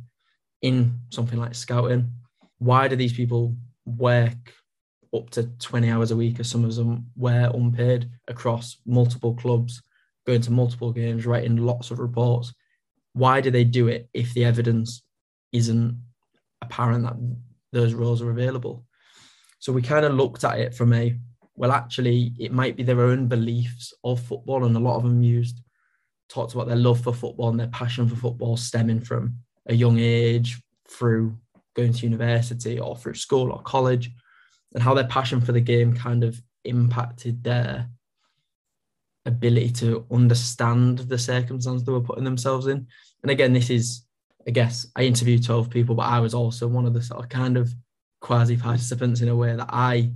in 0.63 0.99
something 1.11 1.39
like 1.39 1.55
scouting. 1.55 2.13
Why 2.59 2.89
do 2.89 2.97
these 2.97 3.13
people 3.13 3.57
work 3.97 4.55
up 5.15 5.31
to 5.31 5.45
20 5.45 5.91
hours 5.91 6.11
a 6.11 6.17
week, 6.17 6.41
as 6.41 6.51
some 6.51 6.65
of 6.65 6.75
them 6.75 7.07
were 7.17 7.51
unpaid 7.55 8.11
across 8.29 8.77
multiple 8.85 9.35
clubs, 9.35 9.83
going 10.27 10.43
to 10.43 10.53
multiple 10.53 10.93
games, 10.93 11.27
writing 11.27 11.57
lots 11.57 11.91
of 11.91 11.99
reports. 11.99 12.53
Why 13.15 13.41
do 13.41 13.51
they 13.51 13.65
do 13.65 13.89
it 13.89 14.09
if 14.13 14.35
the 14.35 14.45
evidence 14.45 15.03
isn't 15.53 15.99
apparent 16.61 17.05
that 17.05 17.17
those 17.73 17.95
roles 17.95 18.21
are 18.21 18.31
available? 18.31 18.85
So 19.61 19.73
we 19.73 19.83
kind 19.83 20.05
of 20.05 20.15
looked 20.15 20.45
at 20.45 20.59
it 20.59 20.75
from 20.75 20.93
a 20.93 21.17
well, 21.59 21.73
actually, 21.73 22.35
it 22.39 22.53
might 22.53 22.77
be 22.77 22.85
their 22.85 23.01
own 23.01 23.27
beliefs 23.27 23.93
of 24.05 24.21
football, 24.21 24.65
and 24.65 24.77
a 24.77 24.81
lot 24.81 24.97
of 24.97 25.03
them 25.03 25.25
used 25.25 25.61
talked 26.29 26.55
about 26.55 26.69
their 26.69 26.77
love 26.77 27.01
for 27.01 27.13
football 27.13 27.49
and 27.49 27.59
their 27.59 27.69
passion 27.69 28.09
for 28.09 28.15
football 28.15 28.57
stemming 28.57 29.01
from 29.01 29.35
a 29.67 29.75
young 29.75 29.99
age 29.99 30.61
through 30.89 31.37
going 31.79 31.93
to 31.93 32.07
university 32.07 32.79
or 32.79 32.97
through 32.97 33.15
school 33.15 33.53
or 33.53 33.63
college, 33.63 34.11
and 34.75 34.83
how 34.83 34.93
their 34.95 35.07
passion 35.07 35.41
for 35.41 35.53
the 35.53 35.61
game 35.61 35.95
kind 35.95 36.25
of 36.25 36.41
impacted 36.65 37.43
their 37.43 37.89
ability 39.25 39.71
to 39.71 40.05
understand 40.11 40.99
the 40.99 41.19
circumstance 41.19 41.83
they 41.83 41.93
were 41.93 42.01
putting 42.01 42.25
themselves 42.25 42.67
in. 42.67 42.87
And 43.23 43.31
again, 43.31 43.53
this 43.53 43.71
is, 43.71 44.03
I 44.47 44.51
guess, 44.51 44.87
I 44.97 45.03
interviewed 45.03 45.45
12 45.45 45.71
people, 45.71 45.95
but 45.95 46.03
I 46.03 46.21
was 46.21 46.35
also 46.35 46.67
one 46.67 46.87
of 46.87 46.95
the 46.95 47.03
sort 47.03 47.23
of 47.23 47.29
kind 47.29 47.57
of 47.57 47.73
quasi 48.21 48.57
participants 48.57 49.21
in 49.21 49.29
a 49.29 49.37
way 49.37 49.55
that 49.55 49.71
I 49.71 50.13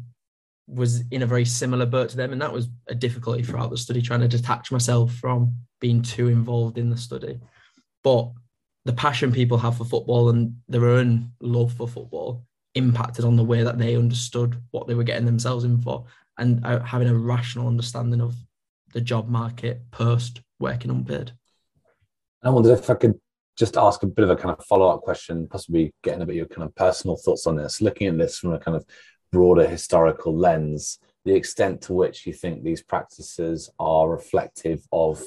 was 0.66 1.02
in 1.10 1.22
a 1.22 1.26
very 1.26 1.44
similar 1.44 1.86
boat 1.86 2.08
to 2.10 2.16
them. 2.16 2.32
And 2.32 2.42
that 2.42 2.52
was 2.52 2.68
a 2.88 2.94
difficulty 2.94 3.42
throughout 3.42 3.70
the 3.70 3.76
study, 3.76 4.02
trying 4.02 4.20
to 4.20 4.28
detach 4.28 4.72
myself 4.72 5.12
from 5.14 5.54
being 5.80 6.02
too 6.02 6.28
involved 6.28 6.78
in 6.78 6.90
the 6.90 6.96
study. 6.96 7.38
But 8.02 8.32
the 8.84 8.92
passion 8.92 9.32
people 9.32 9.58
have 9.58 9.76
for 9.76 9.84
football 9.84 10.30
and 10.30 10.56
their 10.68 10.88
own 10.88 11.32
love 11.40 11.72
for 11.72 11.86
football 11.86 12.44
impacted 12.74 13.24
on 13.24 13.36
the 13.36 13.44
way 13.44 13.62
that 13.62 13.78
they 13.78 13.96
understood 13.96 14.60
what 14.70 14.86
they 14.86 14.94
were 14.94 15.04
getting 15.04 15.26
themselves 15.26 15.64
in 15.64 15.80
for 15.80 16.04
and 16.38 16.64
uh, 16.64 16.80
having 16.80 17.08
a 17.08 17.14
rational 17.14 17.68
understanding 17.68 18.20
of 18.20 18.34
the 18.92 19.00
job 19.00 19.28
market 19.28 19.82
post 19.90 20.40
working 20.58 20.90
unpaid. 20.90 21.32
I 22.42 22.50
wonder 22.50 22.72
if 22.72 22.88
I 22.90 22.94
could 22.94 23.18
just 23.56 23.76
ask 23.76 24.02
a 24.02 24.06
bit 24.06 24.24
of 24.24 24.30
a 24.30 24.36
kind 24.36 24.56
of 24.56 24.64
follow 24.64 24.88
up 24.88 25.02
question, 25.02 25.46
possibly 25.46 25.94
getting 26.02 26.22
a 26.22 26.26
bit 26.26 26.32
of 26.32 26.36
your 26.36 26.46
kind 26.46 26.66
of 26.66 26.74
personal 26.74 27.16
thoughts 27.16 27.46
on 27.46 27.56
this, 27.56 27.80
looking 27.80 28.08
at 28.08 28.18
this 28.18 28.38
from 28.38 28.52
a 28.54 28.58
kind 28.58 28.76
of 28.76 28.84
broader 29.30 29.66
historical 29.66 30.36
lens, 30.36 30.98
the 31.24 31.34
extent 31.34 31.82
to 31.82 31.92
which 31.92 32.26
you 32.26 32.32
think 32.32 32.62
these 32.62 32.82
practices 32.82 33.70
are 33.78 34.08
reflective 34.08 34.86
of 34.92 35.22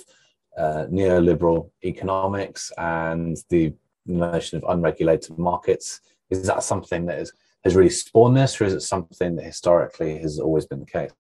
uh, 0.58 0.86
neoliberal 0.90 1.70
economics 1.84 2.72
and 2.78 3.38
the 3.50 3.74
notion 4.06 4.58
of 4.58 4.66
unregulated 4.70 5.38
markets. 5.38 6.02
Is 6.30 6.48
that 6.48 6.64
something 6.64 7.06
that 7.08 7.20
is, 7.20 7.32
has 7.64 7.76
really 7.76 7.90
spawned 7.90 8.38
this, 8.38 8.60
or 8.60 8.66
is 8.66 8.74
it 8.74 8.82
something 8.82 9.36
that 9.36 9.46
historically 9.46 10.18
has 10.20 10.40
always 10.40 10.66
been 10.66 10.80
the 10.80 10.86
case? 10.86 11.12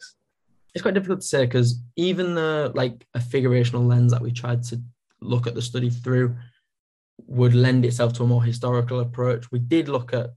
It's 0.74 0.82
quite 0.82 0.94
difficult 0.94 1.22
to 1.22 1.28
say 1.28 1.46
because 1.46 1.82
even 1.96 2.36
the 2.36 2.72
like 2.76 3.06
a 3.14 3.20
figurational 3.20 3.88
lens 3.88 4.12
that 4.12 4.22
we 4.22 4.32
tried 4.32 4.64
to 4.64 4.82
look 5.22 5.48
at 5.48 5.56
the 5.56 5.62
study 5.62 5.90
through 5.90 6.36
would 7.28 7.54
lend 7.54 7.86
itself 7.86 8.14
to 8.14 8.24
a 8.24 8.28
more 8.28 8.44
historical 8.44 9.00
approach. 9.00 9.52
We 9.52 9.60
did 9.60 9.88
look 9.88 10.14
at 10.14 10.32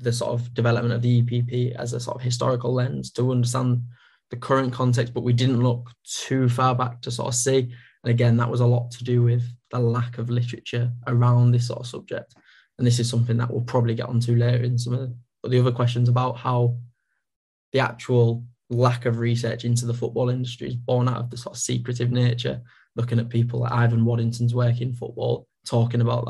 the 0.00 0.12
sort 0.12 0.32
of 0.32 0.54
development 0.54 0.94
of 0.94 1.02
the 1.02 1.22
EPP 1.22 1.74
as 1.74 1.92
a 1.92 2.00
sort 2.00 2.16
of 2.16 2.22
historical 2.22 2.72
lens 2.72 3.10
to 3.12 3.32
understand 3.32 3.82
the 4.30 4.36
current 4.36 4.72
context, 4.72 5.12
but 5.12 5.22
we 5.22 5.32
didn't 5.32 5.62
look 5.62 5.90
too 6.04 6.48
far 6.48 6.74
back 6.74 7.00
to 7.02 7.10
sort 7.10 7.28
of 7.28 7.34
see. 7.34 7.72
And 8.08 8.14
again, 8.14 8.38
that 8.38 8.48
was 8.48 8.60
a 8.60 8.66
lot 8.66 8.90
to 8.92 9.04
do 9.04 9.22
with 9.22 9.42
the 9.70 9.78
lack 9.78 10.16
of 10.16 10.30
literature 10.30 10.90
around 11.08 11.50
this 11.52 11.66
sort 11.66 11.80
of 11.80 11.86
subject. 11.86 12.34
And 12.78 12.86
this 12.86 12.98
is 12.98 13.06
something 13.06 13.36
that 13.36 13.50
we'll 13.50 13.60
probably 13.60 13.94
get 13.94 14.08
onto 14.08 14.34
later 14.34 14.64
in 14.64 14.78
some 14.78 14.94
of 14.94 15.12
the 15.50 15.60
other 15.60 15.72
questions 15.72 16.08
about 16.08 16.38
how 16.38 16.78
the 17.74 17.80
actual 17.80 18.46
lack 18.70 19.04
of 19.04 19.18
research 19.18 19.66
into 19.66 19.84
the 19.84 19.92
football 19.92 20.30
industry 20.30 20.68
is 20.68 20.74
born 20.74 21.06
out 21.06 21.18
of 21.18 21.28
the 21.28 21.36
sort 21.36 21.54
of 21.54 21.60
secretive 21.60 22.10
nature, 22.10 22.62
looking 22.96 23.18
at 23.18 23.28
people 23.28 23.60
like 23.60 23.72
Ivan 23.72 24.06
Waddington's 24.06 24.54
work 24.54 24.80
in 24.80 24.94
football, 24.94 25.46
talking 25.66 26.00
about 26.00 26.24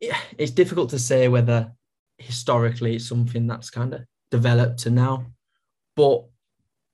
that. 0.00 0.16
It's 0.36 0.50
difficult 0.50 0.90
to 0.90 0.98
say 0.98 1.28
whether 1.28 1.70
historically 2.18 2.96
it's 2.96 3.08
something 3.08 3.46
that's 3.46 3.70
kind 3.70 3.94
of 3.94 4.00
developed 4.32 4.80
to 4.80 4.90
now, 4.90 5.26
but 5.94 6.24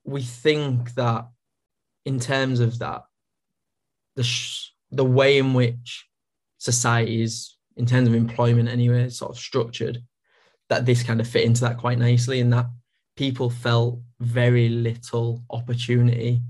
we 0.05 0.21
think 0.21 0.93
that 0.97 1.29
in 2.05 2.21
terms 2.21 2.61
of 2.61 2.79
that, 2.81 3.05
the 4.17 4.23
sh- 4.23 4.71
the 4.91 5.05
way 5.05 5.39
in 5.39 5.55
which 5.55 6.07
society 6.59 7.23
is, 7.23 7.57
in 7.77 7.87
terms 7.87 8.09
of 8.09 8.15
employment 8.15 8.69
anyway, 8.69 9.09
sort 9.09 9.31
of 9.31 9.39
structured, 9.39 10.03
that 10.69 10.87
this 10.87 11.03
kind 11.03 11.21
of 11.21 11.29
fit 11.29 11.45
into 11.45 11.63
that 11.63 11.79
quite 11.79 11.99
nicely, 11.99 12.41
and 12.41 12.53
that 12.53 12.67
people 13.17 13.51
felt 13.51 14.01
very 14.21 14.69
little 14.69 15.43
opportunity 15.51 16.41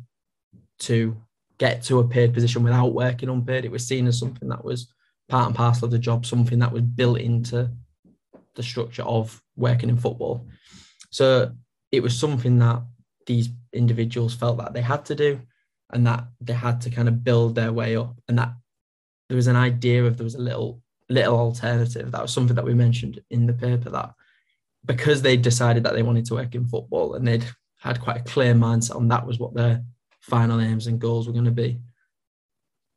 to 0.78 1.16
get 1.59 1.83
to 1.83 2.00
a 2.00 2.09
paid 2.09 2.35
position 2.35 2.62
without 2.62 2.92
working 2.92 3.28
unpaid. 3.28 3.64
It 3.64 3.71
was 3.71 3.87
seen 3.87 4.07
as 4.07 4.19
something 4.19 4.49
that 4.49 4.64
was 4.64 4.92
part 5.28 5.47
and 5.47 5.54
parcel 5.54 5.87
of 5.87 5.92
the 5.92 5.99
job, 5.99 6.26
something 6.26 6.59
that 6.59 6.73
was 6.73 6.83
built 6.83 7.21
into 7.21 7.71
the 8.54 8.62
structure 8.62 9.02
of 9.02 9.40
working 9.57 9.88
in 9.88 9.97
football. 9.97 10.47
So 11.11 11.52
it 11.90 12.02
was 12.02 12.19
something 12.19 12.59
that 12.59 12.83
these 13.26 13.49
individuals 13.73 14.35
felt 14.35 14.59
that 14.59 14.73
they 14.75 14.83
had 14.83 15.04
to 15.07 15.14
do 15.14 15.40
and 15.92 16.06
that 16.06 16.25
they 16.40 16.52
had 16.52 16.80
to 16.82 16.90
kind 16.90 17.08
of 17.08 17.22
build 17.22 17.54
their 17.54 17.72
way 17.72 17.96
up 17.96 18.16
and 18.28 18.38
that 18.38 18.52
there 19.28 19.37
was 19.37 19.46
an 19.46 19.56
idea 19.56 20.04
of 20.04 20.16
there 20.16 20.25
was 20.25 20.34
a 20.34 20.40
little 20.40 20.80
little 21.08 21.38
alternative. 21.38 22.11
That 22.11 22.22
was 22.22 22.32
something 22.32 22.56
that 22.56 22.64
we 22.64 22.75
mentioned 22.75 23.20
in 23.30 23.46
the 23.46 23.52
paper 23.52 23.90
that 23.90 24.14
because 24.84 25.22
they 25.22 25.37
decided 25.37 25.84
that 25.84 25.94
they 25.94 26.02
wanted 26.02 26.25
to 26.26 26.34
work 26.34 26.54
in 26.54 26.66
football 26.66 27.14
and 27.14 27.26
they'd 27.26 27.44
had 27.78 28.00
quite 28.00 28.18
a 28.18 28.25
clear 28.25 28.54
mindset 28.54 28.96
on 28.96 29.08
that 29.08 29.26
was 29.26 29.38
what 29.38 29.54
their 29.54 29.84
final 30.20 30.61
aims 30.61 30.87
and 30.87 31.00
goals 31.00 31.26
were 31.26 31.32
going 31.32 31.44
to 31.44 31.50
be. 31.50 31.80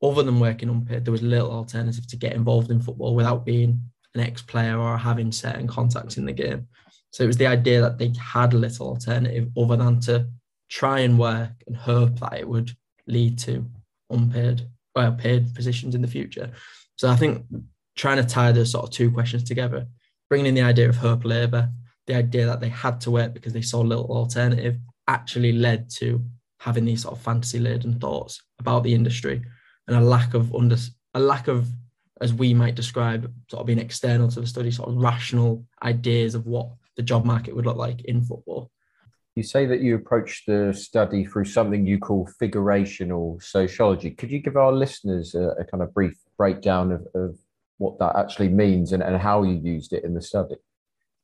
Other 0.02 0.24
than 0.24 0.40
working 0.40 0.70
unpaid 0.70 1.06
there 1.06 1.12
was 1.12 1.22
little 1.22 1.52
alternative 1.52 2.08
to 2.08 2.18
get 2.18 2.34
involved 2.34 2.72
in 2.72 2.82
football 2.82 3.16
without 3.16 3.46
being 3.46 3.82
an 4.14 4.22
ex-player 4.22 4.80
or 4.80 4.98
having 4.98 5.32
certain 5.32 5.68
contacts 5.68 6.18
in 6.18 6.26
the 6.26 6.32
game. 6.32 6.68
So 7.12 7.24
it 7.24 7.28
was 7.28 7.38
the 7.38 7.48
idea 7.48 7.82
that 7.82 7.98
they 7.98 8.14
had 8.20 8.54
little 8.54 8.90
alternative 8.90 9.50
other 9.58 9.78
than 9.78 10.00
to 10.02 10.28
try 10.70 11.00
and 11.00 11.20
work 11.20 11.52
and 11.68 11.76
hope 11.76 12.20
that 12.20 12.40
it 12.40 12.48
would 12.48 12.76
lead 13.08 13.38
to 13.40 13.66
unpaid 14.10 14.68
well 14.96 15.12
paid 15.12 15.54
positions 15.54 15.96
in 15.96 16.02
the 16.02 16.08
future. 16.08 16.52
So 16.98 17.10
I 17.10 17.16
think 17.16 17.46
trying 17.96 18.18
to 18.18 18.24
tie 18.24 18.52
those 18.52 18.72
sort 18.72 18.86
of 18.86 18.92
two 18.92 19.12
questions 19.12 19.44
together, 19.44 19.88
bringing 20.30 20.48
in 20.48 20.56
the 20.56 20.62
idea 20.62 20.88
of 20.88 20.96
hope 20.96 21.26
labour, 21.26 21.70
the 22.08 22.16
idea 22.16 22.46
that 22.46 22.62
they 22.62 22.70
had 22.70 23.02
to 23.02 23.12
work 23.12 23.34
because 23.34 23.54
they 23.54 23.62
saw 23.62 23.82
little 23.82 24.06
alternative, 24.06 24.78
actually 25.08 25.52
led 25.52 25.90
to 25.90 26.24
having 26.60 26.86
these 26.86 27.04
sort 27.04 27.16
of 27.16 27.22
fantasy 27.22 27.60
laden 27.60 28.00
thoughts 28.00 28.42
about 28.60 28.84
the 28.84 28.94
industry 28.94 29.44
and 29.88 29.98
a 29.98 30.02
lack 30.02 30.34
of 30.34 30.54
under 30.56 30.78
a 31.14 31.20
lack 31.20 31.48
of 31.48 31.68
as 32.22 32.34
we 32.34 32.54
might 32.54 32.76
describe 32.76 33.32
sort 33.50 33.60
of 33.60 33.68
being 33.68 33.80
external 33.80 34.30
to 34.30 34.40
the 34.40 34.48
study 34.48 34.72
sort 34.72 34.90
of 34.90 34.96
rational 34.96 35.66
ideas 35.84 36.34
of 36.34 36.48
what 36.48 36.70
the 36.96 37.04
job 37.04 37.26
market 37.26 37.56
would 37.56 37.66
look 37.66 37.78
like 37.78 38.02
in 38.06 38.22
football 38.22 38.72
you 39.36 39.44
say 39.44 39.66
that 39.66 39.82
you 39.82 39.96
approach 39.96 40.44
the 40.48 40.74
study 40.74 41.26
through 41.26 41.46
something 41.46 41.86
you 41.86 42.00
call 42.00 42.30
figurational 42.42 43.42
sociology. 43.44 44.12
Could 44.12 44.32
you 44.32 44.40
give 44.40 44.56
our 44.56 44.72
listeners 44.72 45.36
a, 45.36 45.50
a 45.60 45.66
kind 45.66 45.84
of 45.84 45.94
brief 45.94 46.18
breakdown 46.38 46.92
of, 46.92 47.06
of 47.14 47.38
what 47.78 48.00
that 48.00 48.16
actually 48.16 48.48
means 48.48 48.94
and, 48.94 49.04
and 49.04 49.18
how 49.18 49.44
you 49.44 49.60
used 49.62 49.92
it 49.92 50.06
in 50.06 50.14
the 50.14 50.22
study? 50.22 50.56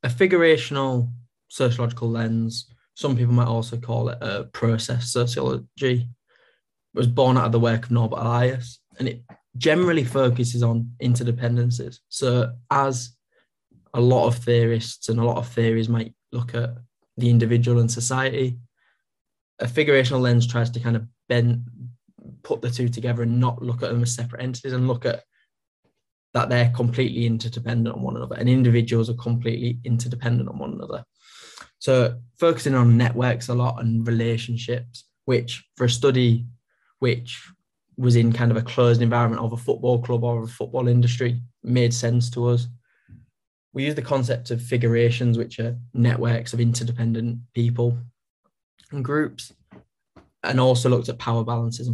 A 0.02 0.08
figurational 0.08 1.10
sociological 1.48 2.10
lens, 2.10 2.70
some 2.94 3.16
people 3.16 3.32
might 3.32 3.48
also 3.48 3.78
call 3.78 4.10
it 4.10 4.18
a 4.20 4.44
process 4.52 5.10
sociology, 5.10 6.06
was 6.92 7.06
born 7.06 7.38
out 7.38 7.46
of 7.46 7.52
the 7.52 7.60
work 7.60 7.84
of 7.84 7.90
Norbert 7.90 8.18
Elias, 8.18 8.78
and 8.98 9.08
it 9.08 9.22
generally 9.56 10.04
focuses 10.04 10.62
on 10.62 10.90
interdependencies. 11.02 12.00
So, 12.10 12.52
as 12.70 13.16
a 13.94 14.00
lot 14.00 14.26
of 14.26 14.36
theorists 14.36 15.08
and 15.08 15.18
a 15.18 15.24
lot 15.24 15.38
of 15.38 15.48
theories 15.48 15.88
might 15.88 16.14
look 16.32 16.54
at 16.54 16.70
the 17.16 17.30
individual 17.30 17.80
and 17.80 17.90
society. 17.90 18.58
A 19.58 19.66
figurational 19.66 20.20
lens 20.20 20.46
tries 20.46 20.70
to 20.70 20.80
kind 20.80 20.96
of 20.96 21.06
bend, 21.28 21.64
put 22.42 22.62
the 22.62 22.70
two 22.70 22.88
together 22.88 23.22
and 23.22 23.40
not 23.40 23.62
look 23.62 23.82
at 23.82 23.90
them 23.90 24.02
as 24.02 24.14
separate 24.14 24.42
entities 24.42 24.72
and 24.72 24.88
look 24.88 25.04
at 25.04 25.22
that 26.34 26.48
they're 26.48 26.72
completely 26.74 27.26
interdependent 27.26 27.94
on 27.94 28.02
one 28.02 28.16
another 28.16 28.36
and 28.36 28.48
individuals 28.48 29.10
are 29.10 29.14
completely 29.14 29.78
interdependent 29.84 30.48
on 30.48 30.58
one 30.58 30.72
another. 30.72 31.04
So 31.78 32.18
focusing 32.38 32.74
on 32.74 32.96
networks 32.96 33.48
a 33.48 33.54
lot 33.54 33.82
and 33.82 34.06
relationships, 34.06 35.04
which 35.24 35.64
for 35.76 35.84
a 35.84 35.90
study 35.90 36.46
which 37.00 37.46
was 37.96 38.16
in 38.16 38.32
kind 38.32 38.50
of 38.50 38.56
a 38.56 38.62
closed 38.62 39.02
environment 39.02 39.42
of 39.42 39.52
a 39.52 39.56
football 39.56 40.00
club 40.00 40.24
or 40.24 40.44
a 40.44 40.48
football 40.48 40.88
industry 40.88 41.42
made 41.62 41.92
sense 41.92 42.30
to 42.30 42.48
us 42.48 42.68
we 43.72 43.84
use 43.84 43.94
the 43.94 44.02
concept 44.02 44.50
of 44.50 44.62
figurations, 44.62 45.38
which 45.38 45.58
are 45.58 45.76
networks 45.94 46.52
of 46.52 46.60
interdependent 46.60 47.38
people 47.54 47.96
and 48.90 49.04
groups, 49.04 49.52
and 50.42 50.60
also 50.60 50.88
looked 50.88 51.08
at 51.08 51.18
power 51.18 51.44
balances. 51.44 51.88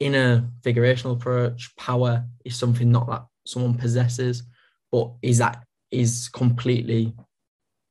In 0.00 0.14
a 0.14 0.48
figurational 0.62 1.12
approach, 1.12 1.74
power 1.76 2.24
is 2.44 2.56
something 2.56 2.90
not 2.90 3.06
that 3.08 3.26
someone 3.46 3.74
possesses, 3.74 4.42
but 4.90 5.12
is 5.22 5.38
that 5.38 5.62
is 5.90 6.28
completely 6.28 7.14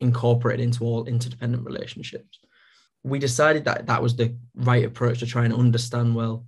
incorporated 0.01 0.63
into 0.63 0.84
all 0.84 1.05
interdependent 1.05 1.65
relationships. 1.65 2.39
We 3.03 3.19
decided 3.19 3.63
that 3.65 3.88
that 3.88 4.01
was 4.01 4.15
the 4.15 4.36
right 4.55 4.84
approach 4.84 5.19
to 5.19 5.25
try 5.25 5.45
and 5.45 5.53
understand 5.53 6.15
well, 6.15 6.45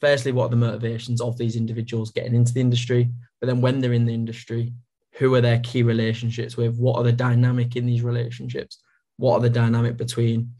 firstly, 0.00 0.32
what 0.32 0.46
are 0.46 0.50
the 0.50 0.56
motivations 0.56 1.20
of 1.20 1.36
these 1.36 1.56
individuals 1.56 2.10
getting 2.10 2.34
into 2.34 2.54
the 2.54 2.60
industry, 2.60 3.10
but 3.40 3.48
then 3.48 3.60
when 3.60 3.80
they're 3.80 3.92
in 3.92 4.06
the 4.06 4.14
industry, 4.14 4.72
who 5.20 5.32
are 5.34 5.40
their 5.40 5.60
key 5.60 5.84
relationships 5.84 6.56
with 6.56 6.76
what 6.76 6.96
are 6.96 7.04
the 7.04 7.12
dynamic 7.12 7.76
in 7.76 7.86
these 7.86 8.02
relationships 8.02 8.82
what 9.20 9.36
are 9.36 9.42
the 9.42 9.50
dynamic 9.50 9.98
between 9.98 10.50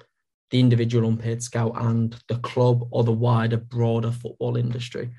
the 0.50 0.60
individual 0.60 1.08
unpaid 1.08 1.42
scout 1.42 1.72
and 1.76 2.16
the 2.28 2.36
club 2.36 2.86
or 2.90 3.04
the 3.04 3.12
wider 3.12 3.56
broader 3.56 4.10
football 4.10 4.56
industry. 4.56 5.10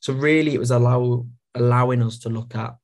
So 0.00 0.14
really 0.14 0.54
it 0.54 0.58
was 0.58 0.70
allow 0.70 1.26
allowing 1.54 2.02
us 2.02 2.18
to 2.20 2.28
look 2.28 2.54
at 2.54 2.76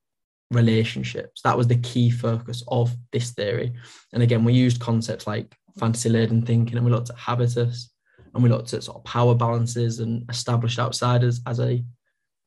relationships. 0.50 1.40
That 1.42 1.56
was 1.56 1.66
the 1.66 1.76
key 1.76 2.10
focus 2.10 2.62
of 2.68 2.94
this 3.12 3.30
theory. 3.30 3.72
And 4.12 4.22
again 4.22 4.44
we 4.44 4.52
used 4.52 4.80
concepts 4.80 5.26
like 5.26 5.56
fantasy 5.78 6.10
laden 6.10 6.44
thinking 6.44 6.76
and 6.76 6.84
we 6.84 6.92
looked 6.92 7.10
at 7.10 7.16
habitus 7.16 7.90
and 8.34 8.42
we 8.42 8.50
looked 8.50 8.74
at 8.74 8.82
sort 8.82 8.98
of 8.98 9.04
power 9.04 9.34
balances 9.34 10.00
and 10.00 10.28
established 10.28 10.78
outsiders 10.78 11.40
as 11.46 11.60
a 11.60 11.82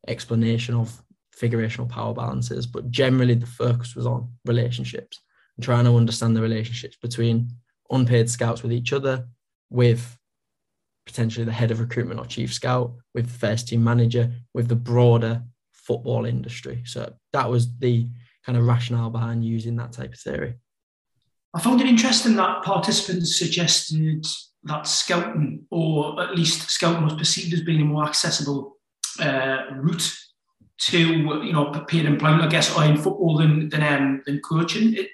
explanation 0.07 0.75
of 0.75 1.01
figurational 1.39 1.89
power 1.89 2.13
balances, 2.13 2.65
but 2.65 2.89
generally 2.89 3.35
the 3.35 3.45
focus 3.45 3.95
was 3.95 4.05
on 4.05 4.29
relationships 4.45 5.21
and 5.57 5.63
trying 5.63 5.85
to 5.85 5.95
understand 5.95 6.35
the 6.35 6.41
relationships 6.41 6.97
between 7.01 7.49
unpaid 7.91 8.29
scouts 8.29 8.63
with 8.63 8.71
each 8.71 8.93
other, 8.93 9.27
with 9.69 10.17
potentially 11.05 11.45
the 11.45 11.51
head 11.51 11.71
of 11.71 11.79
recruitment 11.79 12.19
or 12.19 12.25
chief 12.25 12.53
scout, 12.53 12.93
with 13.13 13.25
the 13.25 13.39
first 13.39 13.67
team 13.67 13.83
manager, 13.83 14.31
with 14.53 14.67
the 14.67 14.75
broader 14.75 15.43
football 15.71 16.25
industry. 16.25 16.81
So 16.85 17.13
that 17.33 17.49
was 17.49 17.77
the 17.77 18.07
kind 18.45 18.57
of 18.57 18.65
rationale 18.65 19.09
behind 19.09 19.45
using 19.45 19.75
that 19.75 19.91
type 19.91 20.13
of 20.13 20.19
theory. 20.19 20.55
I 21.53 21.61
found 21.61 21.79
it 21.79 21.87
interesting 21.87 22.35
that 22.35 22.63
participants 22.63 23.37
suggested 23.37 24.25
that 24.63 24.87
scouting, 24.87 25.65
or 25.69 26.21
at 26.21 26.35
least 26.35 26.69
scouting, 26.69 27.03
was 27.03 27.13
perceived 27.13 27.53
as 27.53 27.61
being 27.61 27.81
a 27.81 27.85
more 27.85 28.03
accessible 28.03 28.77
uh, 29.19 29.59
route 29.75 30.11
to 30.77 30.99
you 30.99 31.53
know 31.53 31.71
paid 31.87 32.05
employment, 32.05 32.43
I 32.43 32.47
guess, 32.47 32.75
in 32.77 32.97
football 32.97 33.37
than 33.37 33.69
than, 33.69 33.83
um, 33.83 34.23
than 34.25 34.41
coaching. 34.41 34.95
It, 34.95 35.09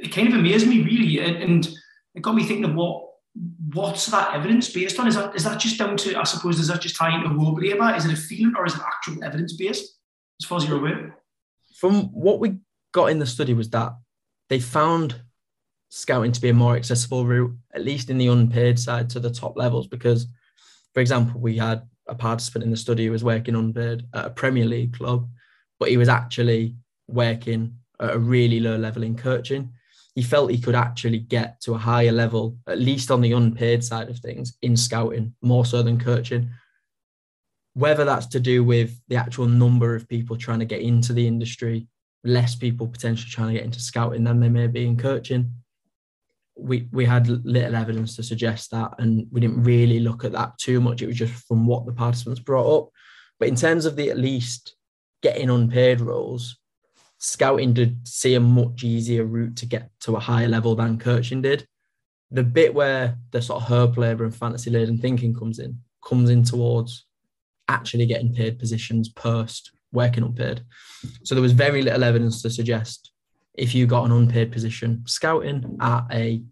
it 0.00 0.12
kind 0.12 0.28
of 0.28 0.34
amazed 0.34 0.66
me 0.66 0.82
really, 0.82 1.20
and 1.20 1.66
it 2.14 2.22
got 2.22 2.34
me 2.34 2.44
thinking 2.44 2.64
of 2.64 2.74
what 2.74 3.06
what's 3.72 4.06
that 4.06 4.34
evidence 4.34 4.70
based 4.72 4.98
on? 4.98 5.08
Is 5.08 5.16
that 5.16 5.34
is 5.34 5.44
that 5.44 5.60
just 5.60 5.78
down 5.78 5.96
to 5.98 6.18
I 6.18 6.24
suppose 6.24 6.58
is 6.58 6.68
that 6.68 6.80
just 6.80 6.96
tying 6.96 7.22
to 7.22 7.28
road 7.28 7.62
labour? 7.62 7.94
Is 7.94 8.06
it 8.06 8.12
a 8.12 8.16
feeling 8.16 8.54
or 8.56 8.66
is 8.66 8.74
it 8.74 8.80
actual 8.80 9.22
evidence 9.22 9.52
based? 9.54 9.98
As 10.40 10.46
far 10.46 10.58
as 10.58 10.68
you're 10.68 10.78
aware, 10.78 11.16
from 11.76 12.04
what 12.12 12.40
we 12.40 12.56
got 12.92 13.06
in 13.06 13.18
the 13.18 13.26
study 13.26 13.54
was 13.54 13.70
that 13.70 13.92
they 14.48 14.60
found 14.60 15.20
scouting 15.88 16.32
to 16.32 16.40
be 16.40 16.48
a 16.48 16.54
more 16.54 16.76
accessible 16.76 17.26
route, 17.26 17.56
at 17.72 17.84
least 17.84 18.10
in 18.10 18.18
the 18.18 18.28
unpaid 18.28 18.78
side 18.78 19.08
to 19.10 19.20
the 19.20 19.30
top 19.30 19.56
levels. 19.56 19.86
Because, 19.86 20.26
for 20.94 21.00
example, 21.00 21.40
we 21.40 21.56
had 21.56 21.82
a 22.08 22.14
participant 22.14 22.64
in 22.64 22.70
the 22.70 22.76
study 22.76 23.06
who 23.06 23.12
was 23.12 23.24
working 23.24 23.54
unpaid 23.54 24.04
at 24.14 24.26
a 24.26 24.30
Premier 24.30 24.64
League 24.64 24.96
club, 24.96 25.28
but 25.78 25.88
he 25.88 25.96
was 25.96 26.08
actually 26.08 26.76
working 27.08 27.74
at 28.00 28.14
a 28.14 28.18
really 28.18 28.60
low 28.60 28.76
level 28.76 29.02
in 29.02 29.16
coaching. 29.16 29.72
He 30.14 30.22
felt 30.22 30.50
he 30.50 30.58
could 30.58 30.74
actually 30.74 31.18
get 31.18 31.60
to 31.62 31.74
a 31.74 31.78
higher 31.78 32.12
level, 32.12 32.56
at 32.66 32.78
least 32.78 33.10
on 33.10 33.20
the 33.20 33.32
unpaid 33.32 33.84
side 33.84 34.08
of 34.08 34.18
things, 34.18 34.56
in 34.62 34.76
scouting, 34.76 35.34
more 35.42 35.66
so 35.66 35.82
than 35.82 36.00
coaching. 36.00 36.50
Whether 37.74 38.06
that's 38.06 38.26
to 38.28 38.40
do 38.40 38.64
with 38.64 38.98
the 39.08 39.16
actual 39.16 39.46
number 39.46 39.94
of 39.94 40.08
people 40.08 40.36
trying 40.36 40.60
to 40.60 40.64
get 40.64 40.80
into 40.80 41.12
the 41.12 41.26
industry, 41.26 41.86
less 42.24 42.54
people 42.54 42.88
potentially 42.88 43.30
trying 43.30 43.48
to 43.48 43.54
get 43.54 43.64
into 43.64 43.80
scouting 43.80 44.24
than 44.24 44.40
they 44.40 44.48
may 44.48 44.66
be 44.66 44.86
in 44.86 44.96
coaching, 44.96 45.52
we 46.56 46.88
we 46.92 47.04
had 47.04 47.28
little 47.28 47.76
evidence 47.76 48.16
to 48.16 48.22
suggest 48.22 48.70
that, 48.70 48.94
and 48.98 49.26
we 49.30 49.40
didn't 49.40 49.62
really 49.62 50.00
look 50.00 50.24
at 50.24 50.32
that 50.32 50.58
too 50.58 50.80
much. 50.80 51.02
It 51.02 51.06
was 51.06 51.16
just 51.16 51.46
from 51.46 51.66
what 51.66 51.86
the 51.86 51.92
participants 51.92 52.40
brought 52.40 52.78
up. 52.78 52.90
But 53.38 53.48
in 53.48 53.56
terms 53.56 53.84
of 53.84 53.96
the 53.96 54.10
at 54.10 54.18
least 54.18 54.76
getting 55.22 55.50
unpaid 55.50 56.00
roles, 56.00 56.58
scouting 57.18 57.74
did 57.74 58.06
see 58.06 58.34
a 58.34 58.40
much 58.40 58.84
easier 58.84 59.24
route 59.24 59.56
to 59.56 59.66
get 59.66 59.90
to 60.00 60.16
a 60.16 60.20
higher 60.20 60.48
level 60.48 60.74
than 60.74 60.98
coaching 60.98 61.42
did. 61.42 61.66
The 62.30 62.42
bit 62.42 62.74
where 62.74 63.18
the 63.30 63.42
sort 63.42 63.62
of 63.62 63.68
hope 63.68 63.96
labour 63.96 64.24
and 64.24 64.34
fantasy 64.34 64.70
laden 64.70 64.98
thinking 64.98 65.34
comes 65.34 65.58
in, 65.58 65.78
comes 66.04 66.30
in 66.30 66.42
towards 66.42 67.04
actually 67.68 68.06
getting 68.06 68.34
paid 68.34 68.58
positions 68.58 69.08
post 69.08 69.72
working 69.92 70.24
unpaid. 70.24 70.62
So 71.24 71.34
there 71.34 71.42
was 71.42 71.52
very 71.52 71.82
little 71.82 72.04
evidence 72.04 72.42
to 72.42 72.50
suggest 72.50 73.12
if 73.56 73.74
you 73.74 73.86
got 73.86 74.04
an 74.04 74.12
unpaid 74.12 74.52
position 74.52 75.02
scouting 75.06 75.76
at 75.80 76.04
a 76.12 76.42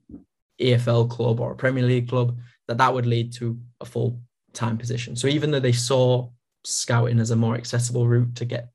EFL 0.61 1.11
club 1.11 1.41
or 1.41 1.53
a 1.53 1.57
Premier 1.57 1.85
League 1.85 2.09
club, 2.09 2.37
that 2.69 2.79
that 2.79 2.93
would 2.93 3.07
lead 3.07 3.33
to 3.35 3.59
a 3.81 3.85
full 3.85 4.21
time 4.53 4.79
position. 4.79 5.17
So 5.17 5.29
even 5.29 5.51
though 5.51 5.61
they 5.61 5.73
saw 5.73 6.31
scouting 6.65 7.21
as 7.21 7.31
a 7.31 7.37
more 7.37 7.55
accessible 7.55 8.07
route 8.07 8.35
to 8.37 8.45
get 8.45 8.71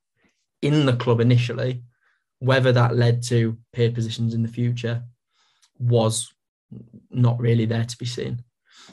in 0.62 0.86
the 0.86 0.96
club 0.96 1.20
initially, 1.20 1.84
whether 2.40 2.72
that 2.72 2.96
led 2.96 3.24
to 3.24 3.58
paid 3.74 3.96
positions 3.96 4.34
in 4.34 4.44
the 4.44 4.48
future 4.48 5.04
was 5.80 6.32
not 7.10 7.40
really 7.40 7.66
there 7.66 7.86
to 7.86 7.98
be 7.98 8.06
seen. 8.06 8.44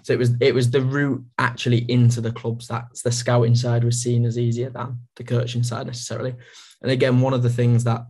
So 0.02 0.12
it 0.12 0.18
was 0.18 0.32
it 0.40 0.54
was 0.54 0.70
the 0.70 0.80
route 0.80 1.24
actually 1.38 1.90
into 1.90 2.20
the 2.20 2.32
clubs 2.32 2.68
that 2.68 2.84
the 3.04 3.12
scouting 3.12 3.54
side 3.54 3.84
was 3.84 4.00
seen 4.00 4.24
as 4.24 4.38
easier 4.38 4.70
than 4.70 5.00
the 5.16 5.24
coaching 5.24 5.62
side 5.62 5.86
necessarily. 5.86 6.34
And 6.82 6.90
again, 6.90 7.20
one 7.20 7.34
of 7.34 7.42
the 7.42 7.50
things 7.50 7.84
that 7.84 8.06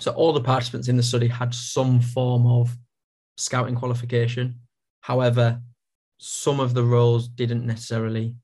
so 0.00 0.12
all 0.12 0.32
the 0.32 0.40
participants 0.40 0.88
in 0.88 0.96
the 0.96 1.02
study 1.02 1.28
had 1.28 1.54
some 1.54 2.00
form 2.00 2.46
of 2.46 2.76
scouting 3.36 3.74
qualification. 3.74 4.60
However, 5.00 5.60
some 6.18 6.60
of 6.60 6.74
the 6.74 6.84
roles 6.84 7.28
didn't 7.28 7.66
necessarily 7.66 8.36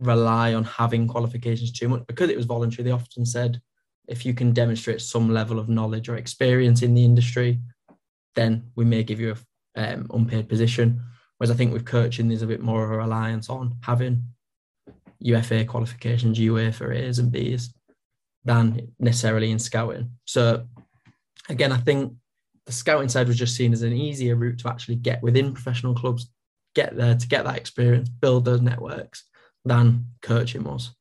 rely 0.00 0.54
on 0.54 0.64
having 0.64 1.08
qualifications 1.08 1.72
too 1.72 1.88
much 1.88 2.06
because 2.06 2.30
it 2.30 2.36
was 2.36 2.46
voluntary. 2.46 2.84
They 2.84 2.90
often 2.90 3.26
said 3.26 3.60
if 4.06 4.24
you 4.24 4.32
can 4.32 4.52
demonstrate 4.52 5.02
some 5.02 5.32
level 5.32 5.58
of 5.58 5.68
knowledge 5.68 6.08
or 6.08 6.16
experience 6.16 6.82
in 6.82 6.94
the 6.94 7.04
industry, 7.04 7.60
then 8.34 8.70
we 8.74 8.84
may 8.84 9.02
give 9.02 9.20
you 9.20 9.36
a 9.76 9.94
um, 9.94 10.06
unpaid 10.12 10.48
position. 10.48 11.02
Whereas 11.36 11.50
I 11.50 11.54
think 11.54 11.72
with 11.72 11.84
coaching, 11.84 12.28
there's 12.28 12.42
a 12.42 12.46
bit 12.46 12.62
more 12.62 12.84
of 12.84 12.90
a 12.90 12.96
reliance 12.96 13.50
on 13.50 13.76
having 13.82 14.24
UEFA 15.22 15.66
qualifications, 15.68 16.38
UEFA 16.38 16.96
A's 16.96 17.18
and 17.18 17.30
B's, 17.30 17.74
than 18.44 18.92
necessarily 18.98 19.50
in 19.50 19.58
scouting. 19.58 20.10
So 20.24 20.66
again, 21.48 21.72
I 21.72 21.78
think 21.78 22.14
the 22.66 22.72
scouting 22.72 23.08
side 23.08 23.28
was 23.28 23.38
just 23.38 23.56
seen 23.56 23.72
as 23.72 23.82
an 23.82 23.92
easier 23.92 24.36
route 24.36 24.58
to 24.60 24.68
actually 24.68 24.96
get 24.96 25.22
within 25.22 25.52
professional 25.52 25.94
clubs, 25.94 26.30
get 26.74 26.96
there 26.96 27.14
to 27.14 27.28
get 27.28 27.44
that 27.44 27.56
experience, 27.56 28.08
build 28.08 28.44
those 28.44 28.60
networks 28.60 29.24
than 29.64 30.06
coaching 30.22 30.64
was. 30.64 30.94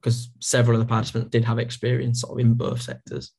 Because 0.00 0.30
several 0.40 0.80
of 0.80 0.86
the 0.86 0.88
participants 0.88 1.30
did 1.30 1.44
have 1.44 1.58
experience 1.58 2.20
sort 2.20 2.32
of 2.32 2.44
in 2.44 2.54
both 2.54 2.82
sectors. 2.82 3.32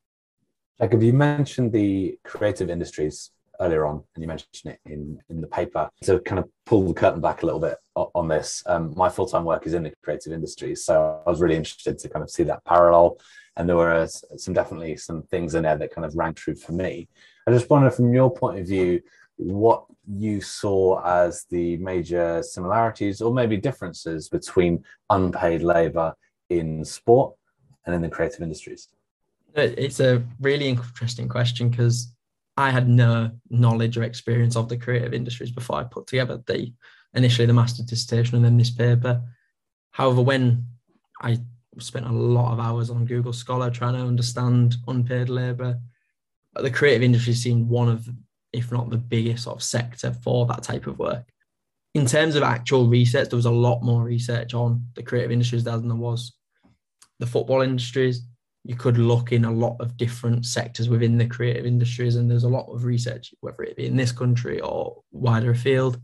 Jacob, 0.81 1.03
you 1.03 1.13
mentioned 1.13 1.71
the 1.71 2.17
creative 2.23 2.69
industries 2.69 3.29
earlier 3.59 3.85
on, 3.85 4.03
and 4.15 4.21
you 4.21 4.27
mentioned 4.27 4.49
it 4.65 4.79
in, 4.85 5.19
in 5.29 5.41
the 5.41 5.47
paper. 5.47 5.89
To 6.03 6.19
kind 6.19 6.39
of 6.39 6.49
pull 6.65 6.87
the 6.87 6.93
curtain 6.93 7.21
back 7.21 7.43
a 7.43 7.45
little 7.45 7.61
bit 7.61 7.77
on 7.95 8.27
this, 8.27 8.63
um, 8.65 8.93
my 8.95 9.09
full 9.09 9.27
time 9.27 9.45
work 9.45 9.65
is 9.67 9.73
in 9.73 9.83
the 9.83 9.93
creative 10.03 10.33
industries. 10.33 10.85
So 10.85 11.21
I 11.25 11.29
was 11.29 11.41
really 11.41 11.55
interested 11.55 11.97
to 11.99 12.09
kind 12.09 12.23
of 12.23 12.29
see 12.29 12.43
that 12.43 12.63
parallel 12.65 13.17
and 13.55 13.69
there 13.69 13.75
were 13.75 14.07
some 14.37 14.53
definitely 14.53 14.97
some 14.97 15.23
things 15.23 15.55
in 15.55 15.63
there 15.63 15.77
that 15.77 15.93
kind 15.93 16.05
of 16.05 16.15
rang 16.15 16.33
true 16.33 16.55
for 16.55 16.71
me. 16.71 17.07
I 17.47 17.51
just 17.51 17.69
wonder, 17.69 17.91
from 17.91 18.13
your 18.13 18.33
point 18.33 18.59
of 18.59 18.67
view, 18.67 19.01
what 19.37 19.85
you 20.07 20.41
saw 20.41 21.01
as 21.05 21.45
the 21.49 21.77
major 21.77 22.41
similarities 22.43 23.21
or 23.21 23.33
maybe 23.33 23.57
differences 23.57 24.29
between 24.29 24.83
unpaid 25.09 25.61
labor 25.61 26.13
in 26.49 26.83
sport 26.83 27.35
and 27.85 27.93
in 27.93 28.01
the 28.01 28.09
creative 28.09 28.41
industries. 28.41 28.89
It's 29.55 29.99
a 29.99 30.23
really 30.39 30.67
interesting 30.67 31.29
question 31.29 31.69
because 31.69 32.12
I 32.55 32.69
had 32.69 32.87
no 32.87 33.31
knowledge 33.49 33.97
or 33.97 34.03
experience 34.03 34.55
of 34.55 34.69
the 34.69 34.77
creative 34.77 35.13
industries 35.13 35.51
before 35.51 35.77
I 35.77 35.83
put 35.83 36.07
together 36.07 36.41
the 36.45 36.71
initially 37.15 37.45
the 37.45 37.53
master 37.53 37.83
dissertation 37.83 38.35
and 38.35 38.45
then 38.45 38.57
this 38.57 38.69
paper. 38.69 39.21
However, 39.91 40.21
when 40.21 40.65
I 41.21 41.39
spent 41.79 42.05
a 42.05 42.11
lot 42.11 42.53
of 42.53 42.59
hours 42.59 42.89
on 42.89 43.05
Google 43.05 43.33
Scholar 43.33 43.69
trying 43.69 43.93
to 43.93 44.01
understand 44.01 44.75
unpaid 44.87 45.29
labour. 45.29 45.79
The 46.55 46.69
creative 46.69 47.01
industry 47.01 47.33
seemed 47.33 47.67
one 47.67 47.89
of, 47.89 48.07
if 48.51 48.71
not 48.71 48.89
the 48.89 48.97
biggest 48.97 49.45
sort 49.45 49.57
of 49.57 49.63
sector 49.63 50.13
for 50.13 50.45
that 50.47 50.63
type 50.63 50.87
of 50.87 50.99
work. 50.99 51.27
In 51.95 52.05
terms 52.05 52.35
of 52.35 52.43
actual 52.43 52.87
research, 52.87 53.29
there 53.29 53.37
was 53.37 53.45
a 53.45 53.51
lot 53.51 53.83
more 53.83 54.03
research 54.03 54.53
on 54.53 54.87
the 54.95 55.03
creative 55.03 55.31
industries 55.31 55.63
than 55.63 55.87
there 55.87 55.97
was 55.97 56.33
the 57.19 57.27
football 57.27 57.61
industries. 57.61 58.21
You 58.63 58.75
could 58.75 58.97
look 58.97 59.31
in 59.31 59.45
a 59.45 59.51
lot 59.51 59.77
of 59.79 59.97
different 59.97 60.45
sectors 60.45 60.87
within 60.87 61.17
the 61.17 61.27
creative 61.27 61.65
industries, 61.65 62.15
and 62.15 62.29
there's 62.29 62.45
a 62.45 62.49
lot 62.49 62.71
of 62.73 62.85
research, 62.85 63.33
whether 63.41 63.63
it 63.63 63.75
be 63.75 63.87
in 63.87 63.97
this 63.97 64.11
country 64.11 64.61
or 64.61 65.01
wider 65.11 65.51
afield, 65.51 65.99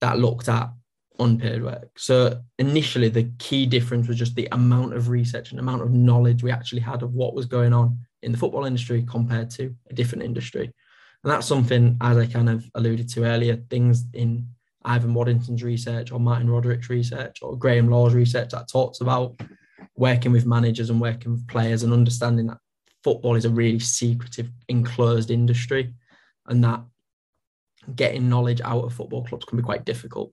that 0.00 0.18
looked 0.18 0.48
at 0.48 0.70
unpaid 1.18 1.62
work. 1.62 1.90
So 1.98 2.40
initially, 2.58 3.08
the 3.08 3.30
key 3.38 3.66
difference 3.66 4.08
was 4.08 4.18
just 4.18 4.34
the 4.34 4.48
amount 4.52 4.94
of 4.94 5.08
research 5.08 5.50
and 5.50 5.60
amount 5.60 5.82
of 5.82 5.92
knowledge 5.92 6.42
we 6.42 6.50
actually 6.52 6.80
had 6.80 7.02
of 7.02 7.14
what 7.14 7.34
was 7.34 7.46
going 7.46 7.72
on 7.72 7.98
in 8.22 8.32
the 8.32 8.38
football 8.38 8.64
industry 8.64 9.04
compared 9.08 9.50
to 9.50 9.74
a 9.90 9.94
different 9.94 10.24
industry. 10.24 10.72
And 11.22 11.32
that's 11.32 11.46
something, 11.46 11.96
as 12.00 12.16
I 12.16 12.26
kind 12.26 12.50
of 12.50 12.68
alluded 12.74 13.08
to 13.10 13.24
earlier, 13.24 13.56
things 13.70 14.04
in 14.12 14.46
Ivan 14.84 15.14
Waddington's 15.14 15.62
research 15.62 16.12
or 16.12 16.20
Martin 16.20 16.50
Roderick's 16.50 16.90
research 16.90 17.38
or 17.42 17.56
Graham 17.56 17.88
Law's 17.88 18.14
research 18.14 18.50
that 18.50 18.68
talks 18.68 19.00
about 19.00 19.40
working 19.96 20.32
with 20.32 20.46
managers 20.46 20.90
and 20.90 21.00
working 21.00 21.32
with 21.32 21.46
players 21.46 21.82
and 21.82 21.92
understanding 21.92 22.46
that 22.48 22.58
football 23.02 23.36
is 23.36 23.44
a 23.44 23.50
really 23.50 23.78
secretive, 23.78 24.50
enclosed 24.68 25.30
industry 25.30 25.94
and 26.46 26.64
that 26.64 26.82
getting 27.94 28.28
knowledge 28.28 28.60
out 28.62 28.84
of 28.84 28.94
football 28.94 29.24
clubs 29.24 29.44
can 29.44 29.58
be 29.58 29.62
quite 29.62 29.84
difficult. 29.84 30.32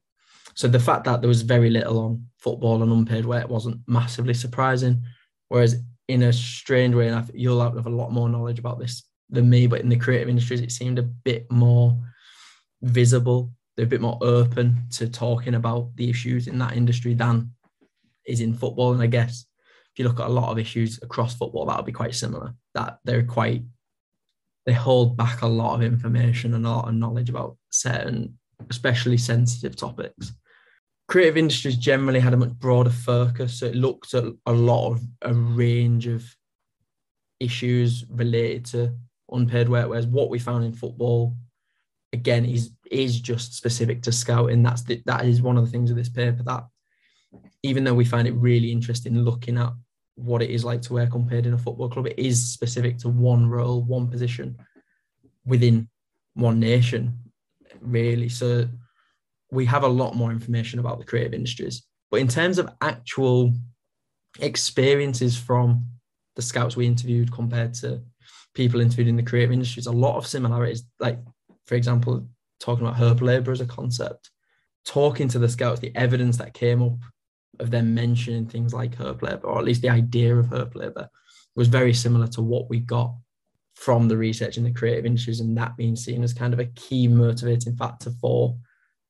So 0.55 0.67
the 0.67 0.79
fact 0.79 1.05
that 1.05 1.21
there 1.21 1.27
was 1.27 1.41
very 1.41 1.69
little 1.69 1.99
on 1.99 2.25
football 2.37 2.81
and 2.81 2.91
unpaid 2.91 3.25
work 3.25 3.49
wasn't 3.49 3.81
massively 3.87 4.33
surprising. 4.33 5.03
Whereas 5.49 5.81
in 6.07 6.23
a 6.23 6.33
strange 6.33 6.95
way, 6.95 7.07
and 7.07 7.31
you'll 7.33 7.61
have 7.61 7.85
a 7.85 7.89
lot 7.89 8.11
more 8.11 8.29
knowledge 8.29 8.59
about 8.59 8.79
this 8.79 9.03
than 9.29 9.49
me, 9.49 9.67
but 9.67 9.81
in 9.81 9.89
the 9.89 9.95
creative 9.95 10.29
industries, 10.29 10.61
it 10.61 10.71
seemed 10.71 10.99
a 10.99 11.03
bit 11.03 11.49
more 11.51 11.97
visible. 12.81 13.51
They're 13.75 13.85
a 13.85 13.89
bit 13.89 14.01
more 14.01 14.17
open 14.21 14.83
to 14.91 15.07
talking 15.07 15.55
about 15.55 15.95
the 15.95 16.09
issues 16.09 16.47
in 16.47 16.57
that 16.59 16.75
industry 16.75 17.13
than 17.13 17.51
is 18.25 18.41
in 18.41 18.53
football. 18.53 18.93
And 18.93 19.01
I 19.01 19.07
guess 19.07 19.45
if 19.93 19.99
you 19.99 20.05
look 20.05 20.19
at 20.19 20.27
a 20.27 20.29
lot 20.29 20.51
of 20.51 20.59
issues 20.59 21.01
across 21.01 21.35
football, 21.35 21.65
that'll 21.65 21.83
be 21.83 21.91
quite 21.91 22.15
similar. 22.15 22.53
That 22.73 22.99
they're 23.03 23.23
quite 23.23 23.63
they 24.65 24.73
hold 24.73 25.17
back 25.17 25.41
a 25.41 25.47
lot 25.47 25.75
of 25.75 25.81
information 25.81 26.53
and 26.53 26.65
a 26.65 26.69
lot 26.69 26.87
of 26.87 26.93
knowledge 26.93 27.29
about 27.29 27.57
certain, 27.71 28.37
especially 28.69 29.17
sensitive 29.17 29.75
topics 29.75 30.33
creative 31.11 31.35
industries 31.35 31.75
generally 31.75 32.21
had 32.21 32.33
a 32.33 32.37
much 32.37 32.53
broader 32.53 32.89
focus. 32.89 33.59
So 33.59 33.65
it 33.65 33.75
looked 33.75 34.13
at 34.13 34.23
a 34.45 34.53
lot 34.53 34.93
of 34.93 35.01
a 35.23 35.33
range 35.33 36.07
of 36.07 36.23
issues 37.41 38.05
related 38.09 38.63
to 38.67 38.95
unpaid 39.29 39.67
work. 39.67 39.89
Whereas 39.89 40.07
what 40.07 40.29
we 40.29 40.39
found 40.39 40.63
in 40.63 40.71
football, 40.71 41.35
again, 42.13 42.45
is 42.45 42.71
is 42.89 43.19
just 43.19 43.55
specific 43.55 44.01
to 44.03 44.11
scouting. 44.13 44.63
That's 44.63 44.83
the, 44.83 45.03
that 45.05 45.25
is 45.25 45.41
one 45.41 45.57
of 45.57 45.65
the 45.65 45.71
things 45.71 45.91
of 45.91 45.97
this 45.97 46.07
paper 46.07 46.43
that 46.43 46.63
even 47.63 47.83
though 47.83 47.93
we 47.93 48.05
find 48.05 48.27
it 48.27 48.33
really 48.33 48.71
interesting 48.71 49.17
looking 49.19 49.57
at 49.57 49.71
what 50.15 50.41
it 50.41 50.49
is 50.49 50.63
like 50.63 50.81
to 50.83 50.93
work 50.93 51.13
unpaid 51.13 51.45
in 51.45 51.53
a 51.53 51.57
football 51.57 51.89
club. 51.89 52.07
It 52.07 52.19
is 52.19 52.51
specific 52.51 52.97
to 52.99 53.09
one 53.09 53.49
role, 53.49 53.81
one 53.81 54.07
position 54.07 54.57
within 55.45 55.89
one 56.33 56.59
nation, 56.59 57.17
really. 57.79 58.29
So 58.29 58.67
we 59.51 59.65
have 59.65 59.83
a 59.83 59.87
lot 59.87 60.15
more 60.15 60.31
information 60.31 60.79
about 60.79 60.99
the 60.99 61.05
creative 61.05 61.33
industries. 61.33 61.83
But 62.09 62.19
in 62.19 62.27
terms 62.27 62.57
of 62.57 62.69
actual 62.81 63.53
experiences 64.39 65.37
from 65.37 65.85
the 66.35 66.41
scouts 66.41 66.75
we 66.75 66.87
interviewed 66.87 67.31
compared 67.31 67.73
to 67.75 68.01
people 68.53 68.79
interviewed 68.79 69.07
in 69.07 69.17
the 69.17 69.23
creative 69.23 69.51
industries, 69.51 69.87
a 69.87 69.91
lot 69.91 70.17
of 70.17 70.27
similarities. 70.27 70.83
Like, 70.99 71.19
for 71.65 71.75
example, 71.75 72.27
talking 72.59 72.85
about 72.85 72.97
hope 72.97 73.21
labor 73.21 73.51
as 73.51 73.61
a 73.61 73.65
concept, 73.65 74.29
talking 74.85 75.27
to 75.29 75.39
the 75.39 75.49
scouts, 75.49 75.79
the 75.79 75.95
evidence 75.95 76.37
that 76.37 76.53
came 76.53 76.81
up 76.81 76.97
of 77.59 77.71
them 77.71 77.93
mentioning 77.93 78.47
things 78.47 78.73
like 78.73 78.95
hope 78.95 79.21
labor, 79.21 79.47
or 79.47 79.59
at 79.59 79.65
least 79.65 79.81
the 79.81 79.89
idea 79.89 80.35
of 80.35 80.47
hope 80.47 80.75
labor, 80.75 81.09
was 81.55 81.67
very 81.67 81.93
similar 81.93 82.27
to 82.27 82.41
what 82.41 82.69
we 82.69 82.79
got 82.79 83.13
from 83.75 84.07
the 84.07 84.17
research 84.17 84.57
in 84.57 84.63
the 84.63 84.71
creative 84.71 85.05
industries, 85.05 85.39
and 85.39 85.57
that 85.57 85.75
being 85.77 85.95
seen 85.95 86.23
as 86.23 86.33
kind 86.33 86.53
of 86.53 86.59
a 86.59 86.65
key 86.65 87.07
motivating 87.07 87.75
factor 87.75 88.11
for 88.21 88.55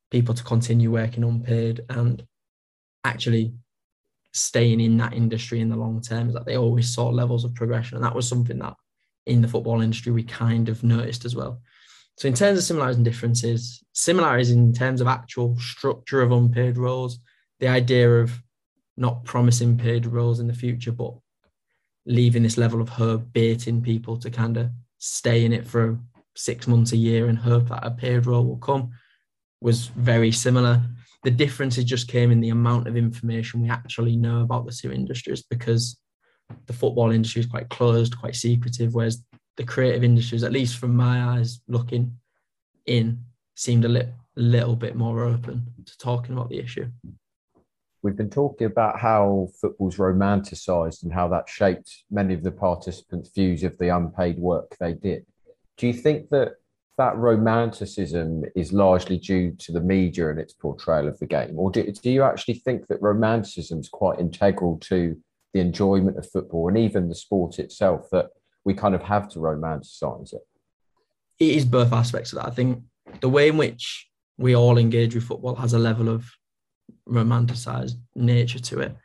people 0.10 0.34
to 0.34 0.44
continue 0.44 0.92
working 0.92 1.24
unpaid 1.24 1.82
and 1.90 2.26
actually 3.04 3.54
staying 4.34 4.80
in 4.80 4.98
that 4.98 5.14
industry 5.14 5.60
in 5.60 5.70
the 5.70 5.76
long 5.76 6.02
term 6.02 6.30
is 6.30 6.34
that 6.34 6.46
they 6.46 6.58
always 6.58 6.94
saw 6.94 7.08
levels 7.10 7.44
of 7.44 7.54
progression. 7.56 7.98
And 7.98 8.06
that 8.06 8.16
was 8.16 8.28
something 8.28 8.60
that 8.60 8.76
in 9.26 9.42
the 9.42 9.48
football 9.48 9.82
industry 9.82 10.12
we 10.12 10.24
kind 10.24 10.70
of 10.70 10.84
noticed 10.84 11.26
as 11.26 11.36
well. 11.36 11.62
So 12.18 12.28
in 12.28 12.34
terms 12.34 12.58
of 12.58 12.64
similarities 12.64 12.98
and 12.98 13.06
differences, 13.06 13.84
similarities 13.94 14.52
in 14.52 14.74
terms 14.74 15.02
of 15.02 15.08
actual 15.08 15.58
structure 15.60 16.22
of 16.22 16.32
unpaid 16.32 16.78
roles, 16.78 17.20
the 17.62 17.68
idea 17.68 18.20
of 18.20 18.42
not 18.98 19.24
promising 19.24 19.78
paid 19.78 20.06
roles 20.06 20.40
in 20.40 20.48
the 20.48 20.54
future, 20.54 20.92
but 20.92 21.14
leaving 22.06 22.44
this 22.44 22.58
level 22.58 22.82
of 22.82 22.90
hope, 22.90 23.32
baiting 23.32 23.82
people 23.82 24.18
to 24.18 24.30
kind 24.30 24.58
of 24.58 24.70
stay 24.98 25.46
in 25.46 25.54
it 25.54 25.66
for 25.66 25.98
six 26.36 26.68
months, 26.68 26.92
a 26.92 26.98
year, 26.98 27.28
and 27.28 27.38
hope 27.38 27.70
that 27.70 27.86
a 27.86 27.92
paid 27.92 28.26
role 28.26 28.46
will 28.46 28.58
come 28.58 28.92
was 29.62 29.88
very 29.88 30.32
similar. 30.32 30.82
The 31.24 31.32
differences 31.32 31.86
just 31.86 32.08
came 32.08 32.32
in 32.32 32.42
the 32.42 32.50
amount 32.50 32.88
of 32.88 32.98
information 32.98 33.62
we 33.62 33.70
actually 33.70 34.18
know 34.18 34.42
about 34.42 34.66
the 34.66 34.72
two 34.72 34.92
industries 34.92 35.44
because 35.44 35.98
the 36.66 36.74
football 36.74 37.12
industry 37.12 37.42
is 37.42 37.46
quite 37.46 37.70
closed, 37.70 38.20
quite 38.20 38.36
secretive, 38.36 38.96
whereas 38.96 39.24
the 39.58 39.64
creative 39.64 40.04
industries, 40.04 40.44
at 40.44 40.52
least 40.52 40.78
from 40.78 40.96
my 40.96 41.38
eyes 41.38 41.62
looking 41.68 42.18
in, 42.88 43.24
seemed 43.56 43.86
a 43.86 43.90
li- 43.90 44.14
little 44.36 44.76
bit 44.76 44.96
more 44.96 45.24
open 45.24 45.72
to 45.86 45.98
talking 46.00 46.34
about 46.34 46.50
the 46.50 46.58
issue. 46.58 46.90
We've 48.04 48.16
been 48.16 48.32
talking 48.32 48.66
about 48.66 49.00
how 49.00 49.50
football's 49.60 50.00
romanticised 50.00 51.04
and 51.04 51.14
how 51.14 51.28
that 51.30 51.48
shaped 51.48 52.04
many 52.10 52.34
of 52.34 52.42
the 52.42 52.52
participants' 52.52 53.30
views 53.34 53.64
of 53.64 53.78
the 53.78 53.96
unpaid 53.96 54.40
work 54.40 54.76
they 54.80 54.94
did. 54.94 55.26
Do 55.78 55.86
you 55.88 55.94
think 55.94 56.30
that 56.30 56.54
that 56.98 57.16
romanticism 57.18 58.44
is 58.56 58.74
largely 58.74 59.18
due 59.18 59.52
to 59.60 59.72
the 59.72 59.82
media 59.82 60.30
and 60.30 60.40
its 60.40 60.54
portrayal 60.54 61.08
of 61.08 61.20
the 61.20 61.28
game? 61.28 61.58
Or 61.58 61.72
do, 61.72 61.84
do 61.92 62.10
you 62.10 62.24
actually 62.24 62.56
think 62.56 62.88
that 62.88 63.02
romanticism 63.02 63.80
is 63.80 63.90
quite 63.90 64.20
integral 64.20 64.78
to 64.90 65.18
the 65.54 65.60
enjoyment 65.60 66.18
of 66.18 66.30
football 66.30 66.70
and 66.70 66.78
even 66.78 67.08
the 67.08 67.16
sport 67.16 67.60
itself, 67.60 68.10
that 68.12 68.30
we 68.66 68.74
kind 68.74 68.96
of 68.96 69.04
have 69.04 69.30
to 69.30 69.40
romanticize 69.40 70.34
it? 70.34 70.42
It 71.40 71.56
is 71.56 71.66
both 71.66 71.94
aspects 71.94 72.34
of 72.34 72.40
that. 72.40 72.48
I 72.48 72.52
think 72.52 72.84
the 73.20 73.30
way 73.30 73.50
in 73.50 73.58
which 73.58 74.08
we 74.38 74.56
all 74.56 74.78
engage 74.78 75.14
with 75.14 75.24
football 75.24 75.56
has 75.56 75.74
a 75.74 75.80
level 75.80 76.10
of 76.10 76.32
romanticized 77.08 77.96
nature 78.16 78.60
to 78.60 78.80
it, 78.80 78.96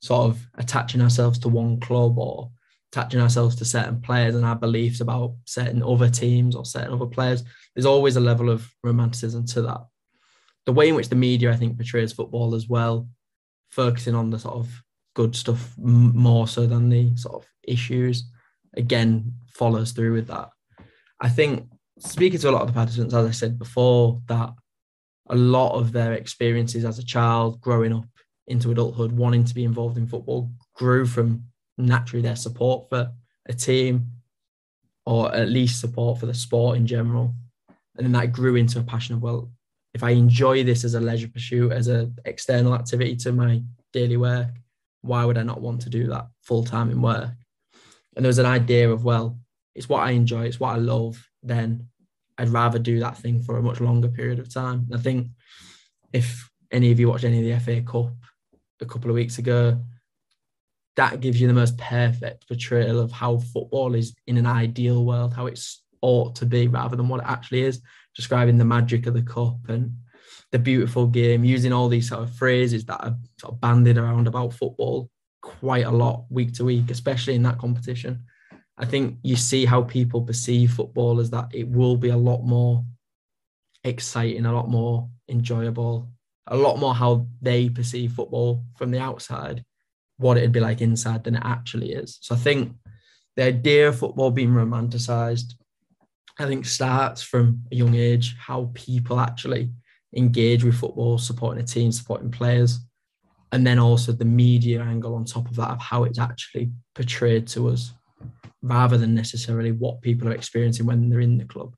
sort 0.00 0.30
of 0.30 0.46
attaching 0.54 1.00
ourselves 1.02 1.38
to 1.40 1.48
one 1.48 1.80
club 1.80 2.18
or 2.18 2.50
attaching 2.92 3.20
ourselves 3.20 3.54
to 3.56 3.64
certain 3.64 4.00
players 4.00 4.34
and 4.34 4.44
our 4.44 4.56
beliefs 4.56 5.00
about 5.00 5.34
certain 5.44 5.82
other 5.82 6.08
teams 6.08 6.56
or 6.56 6.64
certain 6.64 6.92
other 6.92 7.06
players. 7.06 7.44
There's 7.74 7.86
always 7.86 8.16
a 8.16 8.20
level 8.20 8.50
of 8.50 8.68
romanticism 8.82 9.46
to 9.48 9.62
that. 9.62 9.80
The 10.66 10.72
way 10.72 10.88
in 10.88 10.94
which 10.94 11.08
the 11.08 11.16
media, 11.16 11.52
I 11.52 11.56
think, 11.56 11.76
portrays 11.76 12.12
football 12.12 12.54
as 12.54 12.68
well, 12.68 13.08
focusing 13.70 14.14
on 14.14 14.30
the 14.30 14.38
sort 14.38 14.56
of 14.56 14.82
good 15.14 15.36
stuff 15.36 15.74
more 15.78 16.48
so 16.48 16.66
than 16.66 16.88
the 16.88 17.16
sort 17.16 17.42
of 17.42 17.48
issues, 17.66 18.24
again, 18.76 19.34
follows 19.54 19.92
through 19.92 20.14
with 20.14 20.26
that. 20.28 20.50
I 21.20 21.28
think 21.28 21.68
speaking 21.98 22.40
to 22.40 22.50
a 22.50 22.52
lot 22.52 22.62
of 22.62 22.68
the 22.68 22.74
participants, 22.74 23.14
as 23.14 23.26
I 23.26 23.30
said 23.30 23.58
before, 23.58 24.20
that 24.26 24.50
a 25.30 25.36
lot 25.36 25.78
of 25.78 25.92
their 25.92 26.12
experiences 26.12 26.84
as 26.84 26.98
a 26.98 27.04
child 27.04 27.60
growing 27.60 27.92
up 27.92 28.04
into 28.46 28.70
adulthood, 28.70 29.12
wanting 29.12 29.44
to 29.44 29.54
be 29.54 29.64
involved 29.64 29.96
in 29.96 30.06
football, 30.06 30.50
grew 30.74 31.06
from 31.06 31.44
naturally 31.78 32.22
their 32.22 32.36
support 32.36 32.88
for 32.88 33.10
a 33.46 33.52
team 33.52 34.06
or 35.06 35.34
at 35.34 35.48
least 35.48 35.80
support 35.80 36.18
for 36.18 36.26
the 36.26 36.34
sport 36.34 36.76
in 36.76 36.86
general. 36.86 37.34
And 37.96 38.04
then 38.04 38.12
that 38.12 38.32
grew 38.32 38.56
into 38.56 38.78
a 38.78 38.82
passion 38.82 39.14
of, 39.14 39.22
well, 39.22 39.50
if 39.94 40.02
I 40.02 40.10
enjoy 40.10 40.62
this 40.62 40.84
as 40.84 40.94
a 40.94 41.00
leisure 41.00 41.28
pursuit, 41.28 41.72
as 41.72 41.88
an 41.88 42.16
external 42.24 42.74
activity 42.74 43.16
to 43.16 43.32
my 43.32 43.62
daily 43.92 44.16
work, 44.16 44.48
why 45.02 45.24
would 45.24 45.38
I 45.38 45.42
not 45.42 45.60
want 45.60 45.80
to 45.82 45.90
do 45.90 46.06
that 46.08 46.28
full 46.42 46.64
time 46.64 46.90
in 46.90 47.02
work? 47.02 47.30
And 48.16 48.24
there 48.24 48.28
was 48.28 48.38
an 48.38 48.46
idea 48.46 48.90
of, 48.90 49.04
well, 49.04 49.38
it's 49.74 49.88
what 49.88 50.02
I 50.02 50.10
enjoy, 50.10 50.44
it's 50.44 50.60
what 50.60 50.74
I 50.74 50.78
love, 50.78 51.24
then 51.42 51.88
I'd 52.40 52.48
rather 52.48 52.78
do 52.78 52.98
that 53.00 53.18
thing 53.18 53.42
for 53.42 53.58
a 53.58 53.62
much 53.62 53.80
longer 53.80 54.08
period 54.08 54.38
of 54.38 54.52
time. 54.52 54.88
I 54.94 54.96
think 54.96 55.28
if 56.12 56.48
any 56.72 56.90
of 56.90 56.98
you 56.98 57.08
watched 57.08 57.24
any 57.24 57.38
of 57.38 57.44
the 57.44 57.64
FA 57.64 57.82
Cup 57.82 58.14
a 58.80 58.86
couple 58.86 59.10
of 59.10 59.14
weeks 59.14 59.36
ago, 59.38 59.78
that 60.96 61.20
gives 61.20 61.38
you 61.38 61.46
the 61.46 61.52
most 61.52 61.76
perfect 61.76 62.48
portrayal 62.48 62.98
of 62.98 63.12
how 63.12 63.38
football 63.38 63.94
is 63.94 64.14
in 64.26 64.38
an 64.38 64.46
ideal 64.46 65.04
world, 65.04 65.34
how 65.34 65.46
it's 65.46 65.82
ought 66.00 66.34
to 66.36 66.46
be 66.46 66.66
rather 66.66 66.96
than 66.96 67.08
what 67.08 67.20
it 67.20 67.26
actually 67.26 67.62
is, 67.62 67.82
describing 68.16 68.56
the 68.56 68.64
magic 68.64 69.06
of 69.06 69.12
the 69.12 69.22
cup 69.22 69.56
and 69.68 69.94
the 70.50 70.58
beautiful 70.58 71.06
game, 71.06 71.44
using 71.44 71.72
all 71.74 71.88
these 71.88 72.08
sort 72.08 72.22
of 72.22 72.34
phrases 72.34 72.86
that 72.86 73.04
are 73.04 73.16
sort 73.38 73.52
of 73.52 73.60
bandied 73.60 73.98
around 73.98 74.26
about 74.26 74.54
football 74.54 75.10
quite 75.42 75.84
a 75.84 75.90
lot 75.90 76.24
week 76.30 76.54
to 76.54 76.64
week, 76.64 76.90
especially 76.90 77.34
in 77.34 77.42
that 77.42 77.58
competition. 77.58 78.24
I 78.80 78.86
think 78.86 79.18
you 79.22 79.36
see 79.36 79.66
how 79.66 79.82
people 79.82 80.22
perceive 80.22 80.72
football 80.72 81.20
as 81.20 81.30
that 81.30 81.48
it 81.52 81.68
will 81.68 81.96
be 81.96 82.08
a 82.08 82.16
lot 82.16 82.42
more 82.42 82.82
exciting, 83.84 84.46
a 84.46 84.52
lot 84.52 84.70
more 84.70 85.08
enjoyable, 85.28 86.08
a 86.46 86.56
lot 86.56 86.78
more 86.78 86.94
how 86.94 87.26
they 87.42 87.68
perceive 87.68 88.12
football 88.12 88.64
from 88.76 88.90
the 88.90 88.98
outside 88.98 89.64
what 90.16 90.36
it'd 90.36 90.52
be 90.52 90.60
like 90.60 90.80
inside 90.80 91.24
than 91.24 91.36
it 91.36 91.42
actually 91.44 91.92
is. 91.92 92.18
So 92.20 92.34
I 92.34 92.38
think 92.38 92.74
the 93.36 93.44
idea 93.44 93.88
of 93.88 93.98
football 93.98 94.30
being 94.30 94.50
romanticized, 94.50 95.54
I 96.38 96.46
think 96.46 96.66
starts 96.66 97.22
from 97.22 97.62
a 97.72 97.74
young 97.74 97.94
age, 97.94 98.36
how 98.38 98.70
people 98.74 99.18
actually 99.18 99.70
engage 100.14 100.62
with 100.62 100.74
football, 100.74 101.16
supporting 101.16 101.62
a 101.62 101.66
team, 101.66 101.90
supporting 101.90 102.30
players, 102.30 102.80
and 103.52 103.66
then 103.66 103.78
also 103.78 104.12
the 104.12 104.24
media 104.24 104.82
angle 104.82 105.14
on 105.14 105.24
top 105.24 105.48
of 105.48 105.56
that 105.56 105.70
of 105.70 105.80
how 105.80 106.04
it's 106.04 106.18
actually 106.18 106.70
portrayed 106.94 107.46
to 107.48 107.68
us, 107.68 107.92
rather 108.62 108.98
than 108.98 109.14
necessarily 109.14 109.72
what 109.72 110.02
people 110.02 110.28
are 110.28 110.32
experiencing 110.32 110.86
when 110.86 111.08
they're 111.08 111.20
in 111.20 111.38
the 111.38 111.44
club. 111.44 111.74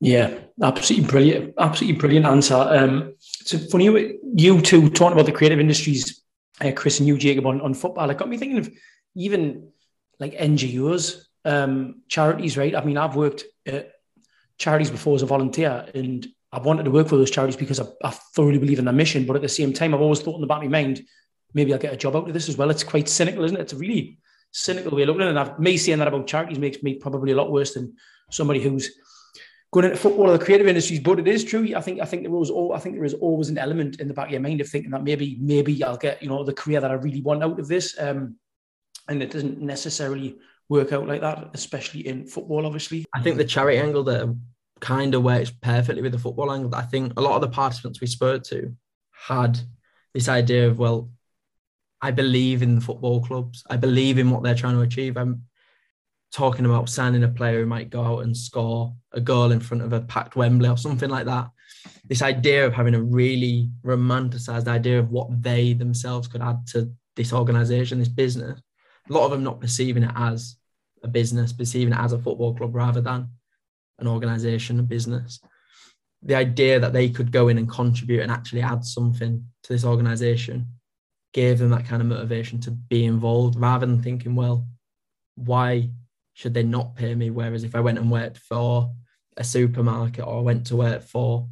Yeah, 0.00 0.34
absolutely 0.62 1.08
brilliant, 1.08 1.54
absolutely 1.58 1.98
brilliant 1.98 2.26
answer. 2.26 2.54
Um, 2.54 3.14
so 3.18 3.58
funny, 3.58 4.18
you 4.34 4.60
two 4.60 4.90
talking 4.90 5.14
about 5.14 5.26
the 5.26 5.32
creative 5.32 5.60
industries 5.60 6.24
uh, 6.60 6.72
Chris 6.72 6.98
and 6.98 7.08
you, 7.08 7.18
Jacob, 7.18 7.46
on, 7.46 7.60
on 7.60 7.74
football. 7.74 8.08
It 8.10 8.18
got 8.18 8.28
me 8.28 8.38
thinking 8.38 8.58
of 8.58 8.70
even 9.16 9.68
like 10.20 10.34
NGOs, 10.34 11.24
um, 11.44 12.02
charities, 12.08 12.56
right? 12.56 12.74
I 12.74 12.84
mean, 12.84 12.96
I've 12.96 13.16
worked 13.16 13.44
at 13.66 13.92
charities 14.58 14.90
before 14.90 15.14
as 15.16 15.22
a 15.22 15.26
volunteer 15.26 15.86
and 15.94 16.26
I 16.52 16.60
wanted 16.60 16.84
to 16.84 16.90
work 16.90 17.08
for 17.08 17.16
those 17.16 17.30
charities 17.30 17.56
because 17.56 17.80
I, 17.80 17.86
I 18.04 18.10
thoroughly 18.10 18.58
believe 18.58 18.78
in 18.78 18.84
their 18.84 18.94
mission. 18.94 19.26
But 19.26 19.36
at 19.36 19.42
the 19.42 19.48
same 19.48 19.72
time, 19.72 19.94
I've 19.94 20.00
always 20.00 20.20
thought 20.20 20.36
in 20.36 20.40
the 20.40 20.46
back 20.46 20.62
of 20.62 20.70
my 20.70 20.82
mind, 20.82 21.02
maybe 21.52 21.72
I'll 21.72 21.80
get 21.80 21.92
a 21.92 21.96
job 21.96 22.14
out 22.14 22.28
of 22.28 22.34
this 22.34 22.48
as 22.48 22.56
well. 22.56 22.70
It's 22.70 22.84
quite 22.84 23.08
cynical, 23.08 23.44
isn't 23.44 23.56
it? 23.56 23.62
It's 23.62 23.72
a 23.72 23.76
really 23.76 24.18
cynical 24.54 24.96
way 24.96 25.02
of 25.02 25.08
looking 25.08 25.22
at 25.22 25.48
it. 25.48 25.58
Me 25.58 25.76
saying 25.76 25.98
that 25.98 26.08
about 26.08 26.26
charities 26.26 26.58
makes 26.58 26.82
me 26.82 26.94
probably 26.94 27.32
a 27.32 27.36
lot 27.36 27.50
worse 27.50 27.74
than 27.74 27.94
somebody 28.30 28.60
who's 28.62 28.88
going 29.72 29.84
into 29.84 29.96
football 29.96 30.30
or 30.30 30.38
the 30.38 30.44
creative 30.44 30.68
industries. 30.68 31.00
But 31.00 31.18
it 31.18 31.28
is 31.28 31.44
true. 31.44 31.74
I 31.76 31.80
think 31.80 32.00
I 32.00 32.04
think 32.04 32.22
there 32.22 32.30
was 32.30 32.50
all, 32.50 32.72
I 32.72 32.78
think 32.78 32.94
there 32.94 33.04
is 33.04 33.14
always 33.14 33.48
an 33.48 33.58
element 33.58 34.00
in 34.00 34.06
the 34.08 34.14
back 34.14 34.26
of 34.26 34.32
your 34.32 34.40
mind 34.40 34.60
of 34.60 34.68
thinking 34.68 34.92
that 34.92 35.02
maybe 35.02 35.36
maybe 35.40 35.82
I'll 35.82 35.96
get 35.96 36.22
you 36.22 36.28
know 36.28 36.44
the 36.44 36.54
career 36.54 36.80
that 36.80 36.90
I 36.90 36.94
really 36.94 37.20
want 37.20 37.42
out 37.42 37.58
of 37.58 37.68
this. 37.68 37.98
Um, 37.98 38.36
and 39.08 39.22
it 39.22 39.32
doesn't 39.32 39.60
necessarily 39.60 40.36
work 40.68 40.92
out 40.92 41.06
like 41.06 41.20
that, 41.20 41.50
especially 41.52 42.06
in 42.06 42.26
football. 42.26 42.64
Obviously, 42.64 43.04
I 43.12 43.20
think 43.20 43.36
the 43.36 43.44
charity 43.44 43.78
angle 43.78 44.04
that 44.04 44.34
kind 44.80 45.14
of 45.14 45.24
works 45.24 45.50
perfectly 45.50 46.00
with 46.00 46.12
the 46.12 46.18
football 46.18 46.52
angle. 46.52 46.74
I 46.74 46.82
think 46.82 47.12
a 47.16 47.22
lot 47.22 47.34
of 47.34 47.40
the 47.40 47.48
participants 47.48 48.00
we 48.00 48.06
spoke 48.06 48.44
to 48.44 48.74
had 49.10 49.58
this 50.14 50.28
idea 50.28 50.68
of 50.68 50.78
well. 50.78 51.10
I 52.04 52.10
believe 52.10 52.60
in 52.60 52.74
the 52.74 52.82
football 52.82 53.24
clubs. 53.24 53.64
I 53.70 53.78
believe 53.78 54.18
in 54.18 54.30
what 54.30 54.42
they're 54.42 54.54
trying 54.54 54.74
to 54.74 54.82
achieve. 54.82 55.16
I'm 55.16 55.44
talking 56.32 56.66
about 56.66 56.90
signing 56.90 57.24
a 57.24 57.28
player 57.28 57.60
who 57.60 57.66
might 57.66 57.88
go 57.88 58.02
out 58.02 58.24
and 58.24 58.36
score 58.36 58.94
a 59.12 59.22
goal 59.22 59.52
in 59.52 59.60
front 59.60 59.82
of 59.82 59.94
a 59.94 60.02
packed 60.02 60.36
Wembley 60.36 60.68
or 60.68 60.76
something 60.76 61.08
like 61.08 61.24
that. 61.24 61.48
This 62.04 62.20
idea 62.20 62.66
of 62.66 62.74
having 62.74 62.94
a 62.94 63.00
really 63.00 63.70
romanticized 63.82 64.68
idea 64.68 64.98
of 64.98 65.12
what 65.12 65.42
they 65.42 65.72
themselves 65.72 66.28
could 66.28 66.42
add 66.42 66.66
to 66.72 66.92
this 67.16 67.32
organization, 67.32 68.00
this 68.00 68.08
business, 68.08 68.60
a 69.08 69.12
lot 69.12 69.24
of 69.24 69.30
them 69.30 69.42
not 69.42 69.62
perceiving 69.62 70.02
it 70.02 70.12
as 70.14 70.56
a 71.02 71.08
business, 71.08 71.54
perceiving 71.54 71.94
it 71.94 72.00
as 72.00 72.12
a 72.12 72.18
football 72.18 72.54
club 72.54 72.74
rather 72.74 73.00
than 73.00 73.30
an 73.98 74.08
organization, 74.08 74.78
a 74.78 74.82
business. 74.82 75.40
The 76.22 76.34
idea 76.34 76.78
that 76.80 76.92
they 76.92 77.08
could 77.08 77.32
go 77.32 77.48
in 77.48 77.56
and 77.56 77.66
contribute 77.66 78.20
and 78.20 78.30
actually 78.30 78.60
add 78.60 78.84
something 78.84 79.42
to 79.62 79.72
this 79.72 79.86
organization 79.86 80.73
gave 81.34 81.58
them 81.58 81.70
that 81.70 81.84
kind 81.84 82.00
of 82.00 82.08
motivation 82.08 82.60
to 82.60 82.70
be 82.70 83.04
involved 83.04 83.58
rather 83.58 83.84
than 83.84 84.00
thinking, 84.00 84.34
well, 84.34 84.66
why 85.34 85.90
should 86.32 86.54
they 86.54 86.62
not 86.62 86.94
pay 86.94 87.14
me? 87.14 87.28
Whereas 87.28 87.64
if 87.64 87.74
I 87.74 87.80
went 87.80 87.98
and 87.98 88.10
worked 88.10 88.38
for 88.38 88.90
a 89.36 89.44
supermarket 89.44 90.24
or 90.24 90.38
I 90.38 90.42
went 90.42 90.66
to 90.68 90.76
work 90.76 91.02
for 91.02 91.48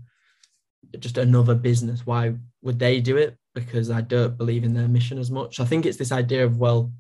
just 0.99 1.19
another 1.19 1.57
business, 1.57 2.07
why 2.07 2.35
would 2.63 2.79
they 2.79 3.01
do 3.01 3.17
it? 3.17 3.37
Because 3.55 3.91
I 3.91 4.01
don't 4.01 4.39
believe 4.39 4.63
in 4.63 4.73
their 4.73 4.89
mission 4.89 5.19
as 5.19 5.31
much. 5.31 5.59
I 5.59 5.65
think 5.65 5.85
it's 5.85 5.99
this 5.99 6.13
idea 6.13 6.45
of, 6.45 6.59
well, 6.59 6.93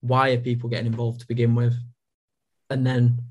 why 0.00 0.30
are 0.30 0.38
people 0.38 0.70
getting 0.70 0.86
involved 0.86 1.20
to 1.20 1.28
begin 1.28 1.54
with? 1.54 1.74
And 2.70 2.86
then 2.86 3.22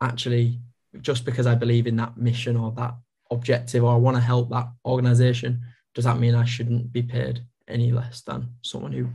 actually, 0.00 0.60
just 1.02 1.26
because 1.26 1.46
I 1.46 1.54
believe 1.54 1.86
in 1.86 1.96
that 1.96 2.16
mission 2.16 2.56
or 2.56 2.72
that 2.72 2.94
objective 3.30 3.84
or 3.84 3.92
I 3.92 3.96
want 3.96 4.16
to 4.16 4.22
help 4.22 4.48
that 4.50 4.68
organization, 4.86 5.60
does 5.94 6.04
that 6.04 6.18
mean 6.18 6.34
I 6.34 6.46
shouldn't 6.46 6.90
be 6.90 7.02
paid 7.02 7.42
any 7.68 7.92
less 7.92 8.22
than 8.22 8.48
someone 8.62 8.92
who 8.92 9.08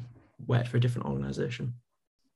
worked 0.48 0.68
for 0.68 0.78
a 0.78 0.80
different 0.80 1.08
organization? 1.08 1.74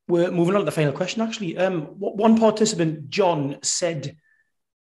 We're 0.08 0.32
moving 0.32 0.56
on 0.56 0.62
to 0.62 0.66
the 0.66 0.72
final 0.72 0.94
question, 0.94 1.22
actually. 1.22 1.58
Um, 1.58 1.84
one 1.98 2.38
participant, 2.38 3.10
John, 3.10 3.58
said, 3.64 4.16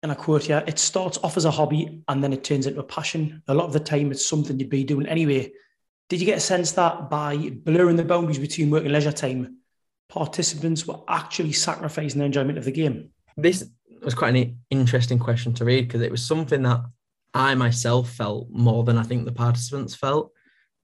and 0.03 0.11
I 0.11 0.15
quote 0.15 0.43
here, 0.43 0.63
it 0.67 0.79
starts 0.79 1.17
off 1.23 1.37
as 1.37 1.45
a 1.45 1.51
hobby 1.51 2.03
and 2.07 2.23
then 2.23 2.33
it 2.33 2.43
turns 2.43 2.67
into 2.67 2.79
a 2.79 2.83
passion. 2.83 3.41
A 3.47 3.53
lot 3.53 3.65
of 3.65 3.73
the 3.73 3.79
time, 3.79 4.11
it's 4.11 4.27
something 4.27 4.59
you'd 4.59 4.69
be 4.69 4.83
doing 4.83 5.07
anyway. 5.07 5.51
Did 6.09 6.19
you 6.19 6.25
get 6.25 6.37
a 6.37 6.41
sense 6.41 6.73
that 6.73 7.09
by 7.09 7.35
blurring 7.49 7.95
the 7.95 8.03
boundaries 8.03 8.39
between 8.39 8.69
work 8.69 8.83
and 8.83 8.93
leisure 8.93 9.11
time, 9.11 9.57
participants 10.09 10.85
were 10.85 10.99
actually 11.07 11.53
sacrificing 11.53 12.19
their 12.19 12.27
enjoyment 12.27 12.57
of 12.57 12.65
the 12.65 12.71
game? 12.71 13.09
This 13.35 13.69
was 14.03 14.13
quite 14.13 14.35
an 14.35 14.57
interesting 14.69 15.19
question 15.19 15.53
to 15.55 15.65
read 15.65 15.87
because 15.87 16.01
it 16.01 16.11
was 16.11 16.25
something 16.25 16.63
that 16.63 16.81
I 17.33 17.55
myself 17.55 18.09
felt 18.11 18.49
more 18.49 18.83
than 18.83 18.97
I 18.97 19.03
think 19.03 19.25
the 19.25 19.31
participants 19.31 19.95
felt. 19.95 20.31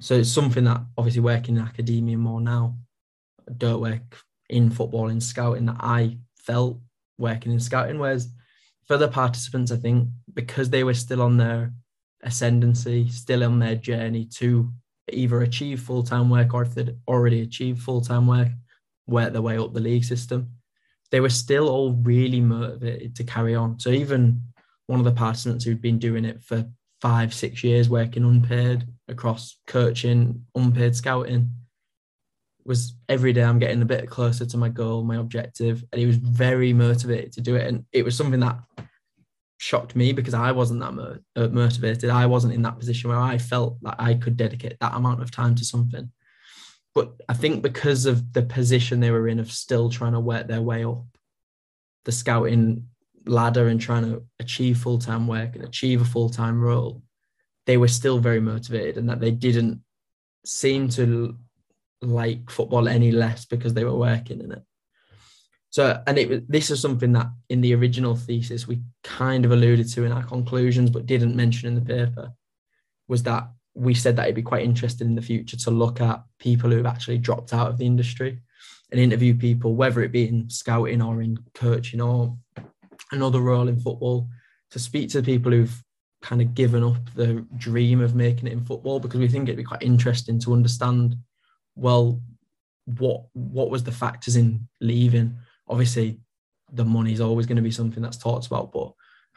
So 0.02 0.16
it's 0.16 0.32
something 0.32 0.66
that 0.66 0.82
obviously 0.98 1.22
working 1.22 1.58
in 1.58 1.64
academia 1.64 2.18
more 2.18 2.42
now, 2.42 2.78
don't 3.58 3.82
work 3.82 4.18
in 4.50 4.70
football 4.70 5.10
in 5.10 5.22
scouting 5.22 5.66
that 5.66 5.78
I 5.80 6.18
felt 6.38 6.80
working 7.18 7.52
in 7.52 7.60
scouting. 7.60 8.00
Whereas 8.00 8.30
for 8.88 8.98
the 8.98 9.08
participants, 9.08 9.72
I 9.72 9.78
think 9.78 10.10
because 10.34 10.70
they 10.70 10.84
were 10.84 10.94
still 10.94 11.22
on 11.22 11.38
their 11.38 11.74
ascendancy, 12.22 13.10
still 13.10 13.44
on 13.44 13.60
their 13.60 13.76
journey 13.76 14.26
to 14.38 14.72
either 15.12 15.42
achieve 15.42 15.82
full 15.82 16.04
time 16.04 16.30
work 16.30 16.54
or 16.54 16.64
if 16.64 16.74
they'd 16.74 16.98
already 17.08 17.42
achieved 17.42 17.82
full 17.82 18.02
time 18.02 18.28
work, 18.28 18.50
work 19.08 19.34
their 19.34 19.42
way 19.42 19.58
up 19.58 19.74
the 19.74 19.80
league 19.80 20.04
system, 20.04 20.50
they 21.12 21.20
were 21.20 21.30
still 21.30 21.70
all 21.70 21.94
really 21.94 22.42
motivated 22.42 23.16
to 23.16 23.24
carry 23.24 23.56
on. 23.56 23.80
So 23.80 23.90
even 23.90 24.42
one 24.88 25.00
of 25.00 25.06
the 25.06 25.12
participants 25.12 25.66
who'd 25.66 25.82
been 25.82 26.00
doing 26.00 26.26
it 26.26 26.42
for 26.44 26.66
five, 27.04 27.34
six 27.34 27.66
years, 27.66 27.90
working 27.90 28.24
unpaid 28.24 28.88
across 29.10 29.58
coaching, 29.68 30.46
unpaid 30.56 30.96
scouting, 30.96 31.50
was 32.64 32.96
every 33.10 33.34
day 33.34 33.44
I'm 33.44 33.60
getting 33.60 33.82
a 33.82 33.86
bit 33.86 34.10
closer 34.10 34.46
to 34.46 34.58
my 34.58 34.70
goal, 34.70 35.04
my 35.04 35.18
objective, 35.18 35.84
and 35.92 36.00
he 36.00 36.08
was 36.08 36.16
very 36.16 36.72
motivated 36.72 37.34
to 37.34 37.42
do 37.42 37.58
it. 37.58 37.68
And 37.68 37.84
it 37.92 38.06
was 38.06 38.16
something 38.16 38.40
that 38.40 38.58
shocked 39.58 39.98
me 39.98 40.14
because 40.14 40.34
I 40.34 40.54
wasn't 40.54 40.80
that 40.80 40.94
mo- 40.94 41.20
uh, 41.36 41.50
motivated. 41.50 42.10
I 42.10 42.26
wasn't 42.26 42.54
in 42.54 42.62
that 42.62 42.80
position 42.80 43.10
where 43.10 43.20
I 43.20 43.38
felt 43.38 43.80
that 43.82 43.98
I 44.00 44.14
could 44.14 44.38
dedicate 44.38 44.78
that 44.80 44.96
amount 44.96 45.22
of 45.22 45.30
time 45.30 45.56
to 45.56 45.66
something. 45.66 46.10
But 46.96 47.12
I 47.28 47.34
think 47.34 47.64
because 47.64 48.06
of 48.06 48.32
the 48.32 48.44
position 48.44 49.02
they 49.02 49.12
were 49.12 49.28
in 49.28 49.40
of 49.40 49.52
still 49.52 49.90
trying 49.90 50.14
to 50.14 50.22
work 50.22 50.48
their 50.48 50.62
way 50.62 50.86
up 50.86 51.04
the 52.06 52.14
scouting 52.14 52.88
ladder 53.26 53.68
and 53.68 53.80
trying 53.80 54.04
to 54.04 54.24
achieve 54.40 54.78
full 54.78 55.00
time 55.00 55.28
work 55.28 55.56
and 55.56 55.64
achieve 55.64 56.02
a 56.02 56.06
full 56.06 56.30
time 56.30 56.60
role, 56.62 57.02
they 57.66 57.78
were 57.78 57.88
still 57.88 58.20
very 58.20 58.40
motivated 58.40 58.98
and 58.98 59.10
that 59.10 59.20
they 59.20 59.32
didn't 59.32 59.82
seem 60.46 60.90
to 60.90 61.38
like 62.02 62.50
football 62.50 62.88
any 62.88 63.12
less 63.12 63.46
because 63.46 63.74
they 63.74 63.86
were 63.86 63.96
working 63.96 64.42
in 64.42 64.52
it. 64.52 64.64
So, 65.70 66.04
and 66.06 66.20
it 66.20 66.30
was 66.30 66.42
this 66.48 66.70
is 66.70 66.80
something 66.80 67.14
that 67.14 67.28
in 67.50 67.62
the 67.62 67.74
original 67.74 68.16
thesis 68.16 68.68
we 68.68 68.82
kind 69.04 69.44
of 69.44 69.52
alluded 69.52 69.90
to 69.94 70.04
in 70.04 70.12
our 70.12 70.24
conclusions, 70.24 70.90
but 70.90 71.08
didn't 71.08 71.36
mention 71.36 71.68
in 71.68 71.76
the 71.76 71.82
paper, 71.82 72.32
was 73.08 73.24
that 73.24 73.50
we 73.74 73.96
said 73.96 74.16
that 74.16 74.26
it'd 74.26 74.36
be 74.36 74.44
quite 74.44 74.64
interesting 74.64 75.08
in 75.08 75.16
the 75.16 75.22
future 75.22 75.58
to 75.58 75.72
look 75.72 76.00
at 76.00 76.24
people 76.38 76.70
who've 76.70 76.86
actually 76.86 77.18
dropped 77.18 77.54
out 77.54 77.70
of 77.70 77.78
the 77.80 77.88
industry 77.88 78.40
and 78.92 79.00
interview 79.00 79.36
people, 79.36 79.76
whether 79.76 80.04
it 80.04 80.12
be 80.12 80.28
in 80.28 80.48
scouting 80.48 81.02
or 81.02 81.24
in 81.24 81.40
coaching 81.56 82.00
or 82.00 82.38
another 83.14 83.42
role 83.42 83.68
in 83.68 83.80
football, 83.80 84.28
to 84.72 84.80
speak 84.80 85.10
to 85.12 85.22
people 85.22 85.52
who've 85.52 85.84
kind 86.22 86.42
of 86.42 86.54
given 86.54 86.84
up 86.84 87.14
the 87.16 87.46
dream 87.58 88.02
of 88.02 88.16
making 88.16 88.48
it 88.48 88.54
in 88.54 88.64
football 88.64 89.00
because 89.00 89.20
we 89.20 89.28
think 89.28 89.48
it'd 89.48 89.58
be 89.58 89.64
quite 89.64 89.84
interesting 89.84 90.40
to 90.40 90.54
understand 90.54 91.16
well, 91.76 92.22
what 92.86 93.24
what 93.34 93.70
was 93.70 93.84
the 93.84 93.92
factors 93.92 94.36
in 94.36 94.68
leaving? 94.82 95.38
Obviously, 95.68 96.20
the 96.72 96.86
money 96.86 97.14
is 97.14 97.22
always 97.22 97.46
going 97.46 97.56
to 97.56 97.62
be 97.62 97.72
something 97.72 98.04
that's 98.04 98.18
talked 98.18 98.48
about, 98.48 98.72
but 98.72 98.94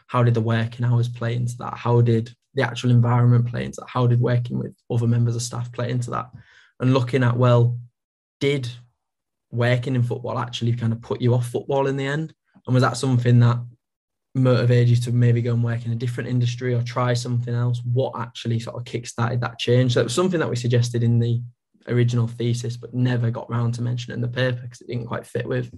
how 0.07 0.23
did 0.23 0.35
the 0.35 0.41
working 0.41 0.85
hours 0.85 1.09
play 1.09 1.35
into 1.35 1.57
that? 1.59 1.75
How 1.75 2.01
did 2.01 2.35
the 2.55 2.62
actual 2.62 2.91
environment 2.91 3.47
play 3.47 3.65
into 3.65 3.81
that? 3.81 3.89
How 3.89 4.07
did 4.07 4.21
working 4.21 4.59
with 4.59 4.75
other 4.91 5.07
members 5.07 5.37
of 5.37 5.43
staff 5.43 5.71
play 5.73 5.91
into 5.91 6.11
that? 6.11 6.31
And 6.81 6.95
looking 6.95 7.23
at, 7.23 7.37
well, 7.37 7.79
did 8.41 8.69
working 9.51 9.95
in 9.95 10.03
football 10.03 10.39
actually 10.39 10.75
kind 10.75 10.93
of 10.93 11.01
put 11.01 11.21
you 11.21 11.35
off 11.35 11.49
football 11.49 11.87
in 11.87 11.97
the 11.97 12.07
end? 12.07 12.33
And 12.66 12.74
was 12.74 12.83
that 12.83 12.96
something 12.96 13.38
that 13.40 13.59
motivated 14.35 14.88
you 14.88 14.96
to 14.96 15.12
maybe 15.12 15.40
go 15.40 15.55
and 15.55 15.64
work 15.64 15.87
in 15.87 15.92
a 15.92 15.96
different 15.96 16.29
industry 16.29 16.74
or 16.74 16.83
try 16.83 17.14
something 17.14 17.55
else? 17.55 17.81
What 17.85 18.18
actually 18.18 18.61
sort 18.61 18.76
of 18.76 18.85
kickstarted 18.85 19.40
that 19.40 19.59
change? 19.59 19.94
So 19.94 20.00
it 20.00 20.05
was 20.05 20.14
something 20.14 20.40
that 20.40 20.50
we 20.50 20.57
suggested 20.57 21.02
in 21.02 21.18
the 21.18 21.40
original 21.88 22.26
thesis, 22.26 22.76
but 22.76 22.94
never 22.94 23.31
got 23.31 23.50
round 23.50 23.74
to 23.74 23.83
mentioning 23.83 24.20
the 24.20 24.29
paper 24.29 24.61
because 24.62 24.81
it 24.81 24.88
didn't 24.88 25.07
quite 25.07 25.26
fit 25.26 25.46
with 25.46 25.72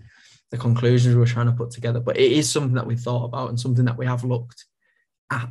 the 0.51 0.57
conclusions 0.57 1.15
we 1.15 1.21
were 1.21 1.27
trying 1.27 1.47
to 1.47 1.53
put 1.53 1.71
together. 1.71 2.01
But 2.01 2.17
it 2.17 2.33
is 2.33 2.51
something 2.51 2.75
that 2.75 2.87
we 2.87 2.97
thought 2.97 3.25
about 3.25 3.51
and 3.51 3.61
something 3.61 3.85
that 3.85 3.99
we 3.99 4.07
have 4.07 4.25
looked 4.25 4.65
at 5.31 5.51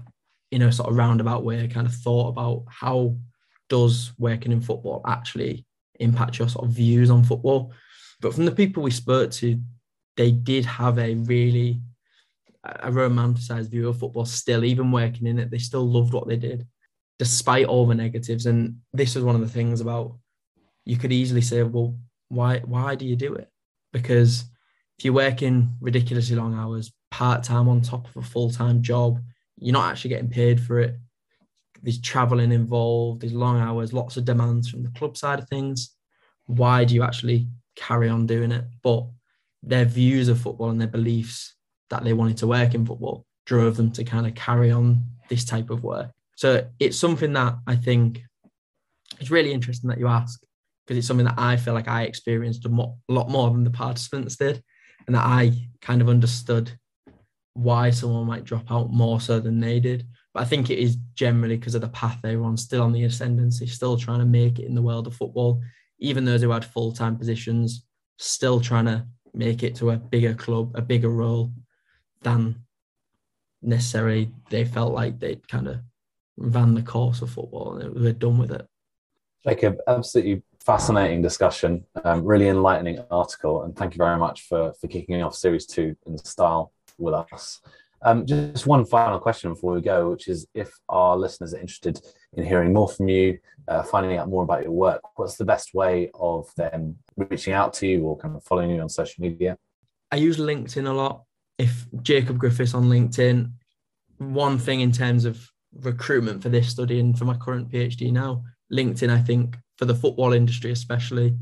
in 0.52 0.64
a 0.64 0.72
sort 0.72 0.90
of 0.90 0.96
roundabout 0.96 1.44
way, 1.44 1.68
kind 1.68 1.86
of 1.86 1.94
thought 1.94 2.30
about 2.30 2.64
how 2.70 3.16
does 3.70 4.14
working 4.18 4.52
in 4.52 4.62
football 4.62 5.02
actually 5.06 5.66
impact 6.00 6.40
your 6.40 6.50
sort 6.50 6.66
of 6.66 6.72
views 6.72 7.10
on 7.10 7.24
football. 7.24 7.74
But 8.22 8.34
from 8.34 8.46
the 8.46 8.52
people 8.52 8.82
we 8.82 8.92
spoke 8.92 9.32
to, 9.32 9.62
they 10.18 10.32
did 10.32 10.66
have 10.66 10.98
a 11.00 11.16
really 11.16 11.82
a 12.64 12.92
romanticized 12.92 13.70
view 13.70 13.88
of 13.88 14.00
football 14.00 14.26
still, 14.26 14.66
even 14.66 14.92
working 14.92 15.28
in 15.28 15.40
it, 15.40 15.50
they 15.50 15.58
still 15.58 15.88
loved 15.88 16.14
what 16.14 16.28
they 16.28 16.36
did, 16.36 16.68
despite 17.18 17.66
all 17.66 17.86
the 17.88 17.96
negatives. 17.96 18.46
And 18.46 18.78
this 18.94 19.16
was 19.16 19.24
one 19.24 19.36
of 19.36 19.42
the 19.42 19.48
things 19.48 19.80
about 19.80 20.18
you 20.84 20.98
could 20.98 21.14
easily 21.14 21.42
say, 21.42 21.64
well, 21.64 21.98
why 22.30 22.60
why 22.60 22.96
do 22.96 23.06
you 23.06 23.16
do 23.16 23.36
it? 23.36 23.50
Because 23.94 24.44
if 24.98 25.06
you're 25.06 25.14
working 25.14 25.70
ridiculously 25.80 26.36
long 26.36 26.56
hours, 26.56 26.92
part 27.12 27.44
time 27.44 27.70
on 27.70 27.82
top 27.82 28.08
of 28.08 28.18
a 28.18 28.22
full 28.22 28.50
time 28.50 28.82
job, 28.82 29.20
you're 29.58 29.74
not 29.74 29.92
actually 29.92 30.10
getting 30.10 30.30
paid 30.30 30.60
for 30.60 30.80
it. 30.80 30.98
There's 31.82 32.02
traveling 32.02 32.52
involved, 32.52 33.22
there's 33.22 33.34
long 33.34 33.60
hours, 33.60 33.94
lots 33.94 34.18
of 34.18 34.26
demands 34.26 34.70
from 34.70 34.84
the 34.84 34.92
club 34.92 35.16
side 35.16 35.40
of 35.40 35.48
things. 35.48 35.92
Why 36.48 36.86
do 36.86 36.96
you 36.96 37.04
actually 37.04 37.48
carry 37.76 38.10
on 38.10 38.26
doing 38.26 38.52
it? 38.52 38.66
But 38.82 39.06
their 39.64 39.86
views 39.86 40.28
of 40.28 40.40
football 40.40 40.70
and 40.70 40.80
their 40.80 40.88
beliefs 40.88 41.56
that 41.90 42.04
they 42.04 42.14
wanted 42.14 42.38
to 42.38 42.48
work 42.48 42.74
in 42.74 42.86
football 42.86 43.26
drove 43.46 43.78
them 43.78 43.92
to 43.92 44.04
kind 44.04 44.28
of 44.28 44.36
carry 44.36 44.72
on 44.72 45.04
this 45.30 45.46
type 45.46 45.70
of 45.70 45.84
work. 45.84 46.12
So 46.36 46.68
it's 46.80 47.00
something 47.00 47.34
that 47.34 47.56
I 47.66 47.76
think 47.76 48.22
it's 49.20 49.32
really 49.32 49.52
interesting 49.52 49.90
that 49.90 50.00
you 50.00 50.08
ask 50.08 50.42
because 50.86 50.98
it's 50.98 51.08
something 51.08 51.26
that 51.26 51.40
I 51.40 51.58
feel 51.58 51.74
like 51.74 51.88
I 51.88 52.04
experienced 52.04 52.66
a, 52.66 52.70
mo- 52.70 52.98
lot 53.10 53.30
more 53.30 53.50
than 53.50 53.64
the 53.64 53.70
participants 53.70 54.38
did, 54.38 54.64
and 55.06 55.16
that 55.16 55.26
I 55.26 55.52
kind 55.82 56.02
of 56.02 56.10
understood 56.10 56.72
why 57.54 57.90
someone 57.90 58.28
might 58.28 58.46
drop 58.46 58.72
out 58.72 58.92
more 58.92 59.20
so 59.20 59.40
than 59.40 59.60
they 59.60 59.80
did. 59.80 60.06
But 60.34 60.44
I 60.44 60.46
think 60.46 60.70
it 60.70 60.80
is 60.80 60.96
generally 61.16 61.58
because 61.58 61.76
of 61.76 61.82
the 61.82 61.90
path 61.90 62.20
they 62.22 62.36
were 62.36 62.46
on, 62.46 62.56
still 62.56 62.84
on 62.84 62.94
the 62.94 63.04
ascendancy, 63.04 63.68
still 63.68 63.98
trying 63.98 64.20
to 64.20 64.26
make 64.26 64.60
it 64.60 64.66
in 64.66 64.76
the 64.76 64.82
world 64.82 65.08
of 65.08 65.16
football, 65.16 65.62
even 66.00 66.24
those 66.24 66.42
who 66.42 66.52
had 66.52 66.64
full 66.64 66.94
time 66.94 67.18
positions, 67.18 67.86
still 68.20 68.62
trying 68.62 68.86
to 68.86 69.06
make 69.38 69.64
it 69.64 69.76
to 69.76 69.92
a 69.92 69.98
bigger 69.98 70.34
club, 70.34 70.72
a 70.76 70.82
bigger 70.82 71.10
role 71.10 71.52
than 72.22 72.56
necessarily 73.62 74.32
they 74.50 74.66
felt 74.66 74.94
like 74.94 75.20
they'd 75.20 75.48
kind 75.48 75.68
of 75.68 75.80
ran 76.38 76.74
the 76.74 76.82
course 76.82 77.22
of 77.22 77.30
football 77.30 77.78
and 77.78 77.96
they 77.96 78.02
were 78.02 78.12
done 78.14 78.38
with 78.38 78.52
it. 78.52 78.68
A 79.46 79.76
absolutely 79.88 80.44
fascinating 80.66 81.22
discussion, 81.22 81.86
um, 82.04 82.26
really 82.26 82.50
enlightening 82.50 83.00
article, 83.10 83.64
and 83.64 83.76
thank 83.76 83.94
you 83.94 83.98
very 83.98 84.18
much 84.18 84.42
for 84.42 84.74
for 84.74 84.88
kicking 84.88 85.22
off 85.24 85.36
series 85.36 85.66
two 85.66 85.96
in 86.06 86.18
style 86.18 86.74
with 86.98 87.14
us. 87.14 87.62
Um, 88.02 88.26
just 88.26 88.68
one 88.68 88.86
final 88.86 89.20
question 89.20 89.54
before 89.54 89.74
we 89.74 89.82
go, 89.82 90.10
which 90.10 90.28
is 90.28 90.46
if 90.54 90.70
our 90.90 91.18
listeners 91.18 91.54
are 91.54 91.60
interested 91.60 92.00
in 92.38 92.46
hearing 92.46 92.72
more 92.72 92.88
from 92.88 93.10
you, 93.10 93.40
uh, 93.68 93.84
finding 93.84 94.18
out 94.18 94.30
more 94.30 94.44
about 94.44 94.64
your 94.64 94.72
work, 94.72 95.02
what's 95.16 95.36
the 95.36 95.46
best 95.46 95.74
way 95.74 96.10
of 96.14 96.54
them 96.56 96.96
reaching 97.18 97.54
out 97.54 97.74
to 97.74 97.88
you 97.88 98.04
or 98.04 98.18
kind 98.18 98.36
of 98.36 98.44
following 98.44 98.70
you 98.70 98.80
on 98.80 98.90
social 98.90 99.22
media? 99.22 99.58
I 100.12 100.18
use 100.18 100.38
LinkedIn 100.38 100.88
a 100.88 100.94
lot. 100.94 101.24
If 101.58 101.86
Jacob 102.04 102.38
Griffiths 102.38 102.74
on 102.74 102.86
LinkedIn, 102.86 103.52
one 104.20 104.58
thing 104.58 104.82
in 104.82 104.92
terms 104.92 105.26
of 105.26 105.52
recruitment 105.74 106.42
for 106.42 106.50
this 106.50 106.70
study 106.70 107.00
and 107.00 107.18
for 107.18 107.26
my 107.26 107.36
current 107.36 107.70
PhD 107.70 108.12
now, 108.12 108.44
LinkedIn, 108.72 109.10
I 109.10 109.20
think 109.20 109.58
for 109.78 109.86
the 109.86 109.96
football 109.96 110.34
industry 110.34 110.72
especially, 110.72 111.36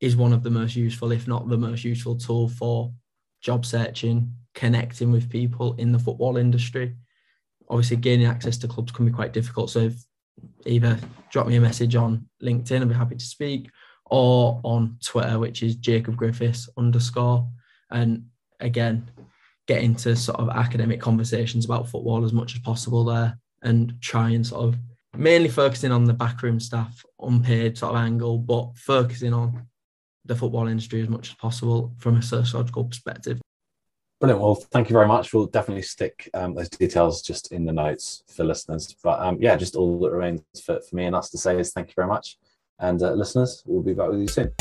is 0.00 0.16
one 0.16 0.32
of 0.32 0.42
the 0.42 0.50
most 0.50 0.76
useful, 0.76 1.12
if 1.12 1.26
not 1.26 1.48
the 1.48 1.56
most 1.56 1.82
useful 1.82 2.16
tool 2.16 2.48
for 2.48 2.92
job 3.40 3.64
searching, 3.64 4.30
connecting 4.54 5.10
with 5.10 5.30
people 5.30 5.74
in 5.74 5.92
the 5.92 5.98
football 5.98 6.36
industry. 6.36 6.94
Obviously, 7.68 7.96
gaining 7.96 8.26
access 8.26 8.58
to 8.58 8.68
clubs 8.68 8.92
can 8.92 9.06
be 9.06 9.12
quite 9.12 9.32
difficult. 9.32 9.70
So, 9.70 9.80
if 9.80 9.94
either 10.66 10.98
drop 11.30 11.46
me 11.46 11.56
a 11.56 11.60
message 11.60 11.96
on 11.96 12.26
LinkedIn, 12.42 12.82
I'd 12.82 12.88
be 12.88 12.94
happy 12.94 13.16
to 13.16 13.24
speak, 13.24 13.70
or 14.06 14.60
on 14.62 14.98
Twitter, 15.04 15.38
which 15.38 15.62
is 15.62 15.76
Jacob 15.76 16.16
Griffiths 16.16 16.68
underscore. 16.76 17.48
And 17.90 18.26
again, 18.60 19.10
get 19.66 19.82
into 19.82 20.14
sort 20.16 20.38
of 20.40 20.48
academic 20.50 21.00
conversations 21.00 21.64
about 21.64 21.88
football 21.88 22.24
as 22.24 22.32
much 22.32 22.54
as 22.54 22.60
possible 22.60 23.04
there 23.04 23.38
and 23.62 23.94
try 24.00 24.30
and 24.30 24.46
sort 24.46 24.64
of 24.64 24.78
mainly 25.16 25.48
focusing 25.48 25.92
on 25.92 26.04
the 26.04 26.12
backroom 26.12 26.60
staff, 26.60 27.04
unpaid 27.20 27.78
sort 27.78 27.94
of 27.94 28.00
angle, 28.00 28.38
but 28.38 28.76
focusing 28.76 29.32
on 29.32 29.66
the 30.24 30.36
football 30.36 30.68
industry 30.68 31.02
as 31.02 31.08
much 31.08 31.30
as 31.30 31.34
possible 31.36 31.94
from 31.98 32.16
a 32.16 32.22
sociological 32.22 32.84
perspective. 32.84 33.40
Brilliant. 34.20 34.42
Well, 34.42 34.54
thank 34.54 34.88
you 34.88 34.94
very 34.94 35.08
much. 35.08 35.34
We'll 35.34 35.46
definitely 35.46 35.82
stick 35.82 36.30
um, 36.34 36.54
those 36.54 36.68
details 36.68 37.20
just 37.20 37.52
in 37.52 37.64
the 37.64 37.72
notes 37.72 38.22
for 38.28 38.44
listeners. 38.44 38.94
But 39.02 39.20
um, 39.20 39.38
yeah, 39.40 39.56
just 39.56 39.76
all 39.76 39.98
that 40.00 40.12
remains 40.12 40.42
for, 40.64 40.80
for 40.80 40.96
me 40.96 41.04
and 41.04 41.16
us 41.16 41.30
to 41.30 41.38
say 41.38 41.58
is 41.58 41.72
thank 41.72 41.88
you 41.88 41.94
very 41.96 42.08
much. 42.08 42.38
And 42.78 43.02
uh, 43.02 43.12
listeners, 43.12 43.62
we'll 43.66 43.82
be 43.82 43.94
back 43.94 44.10
with 44.10 44.20
you 44.20 44.28
soon. 44.28 44.52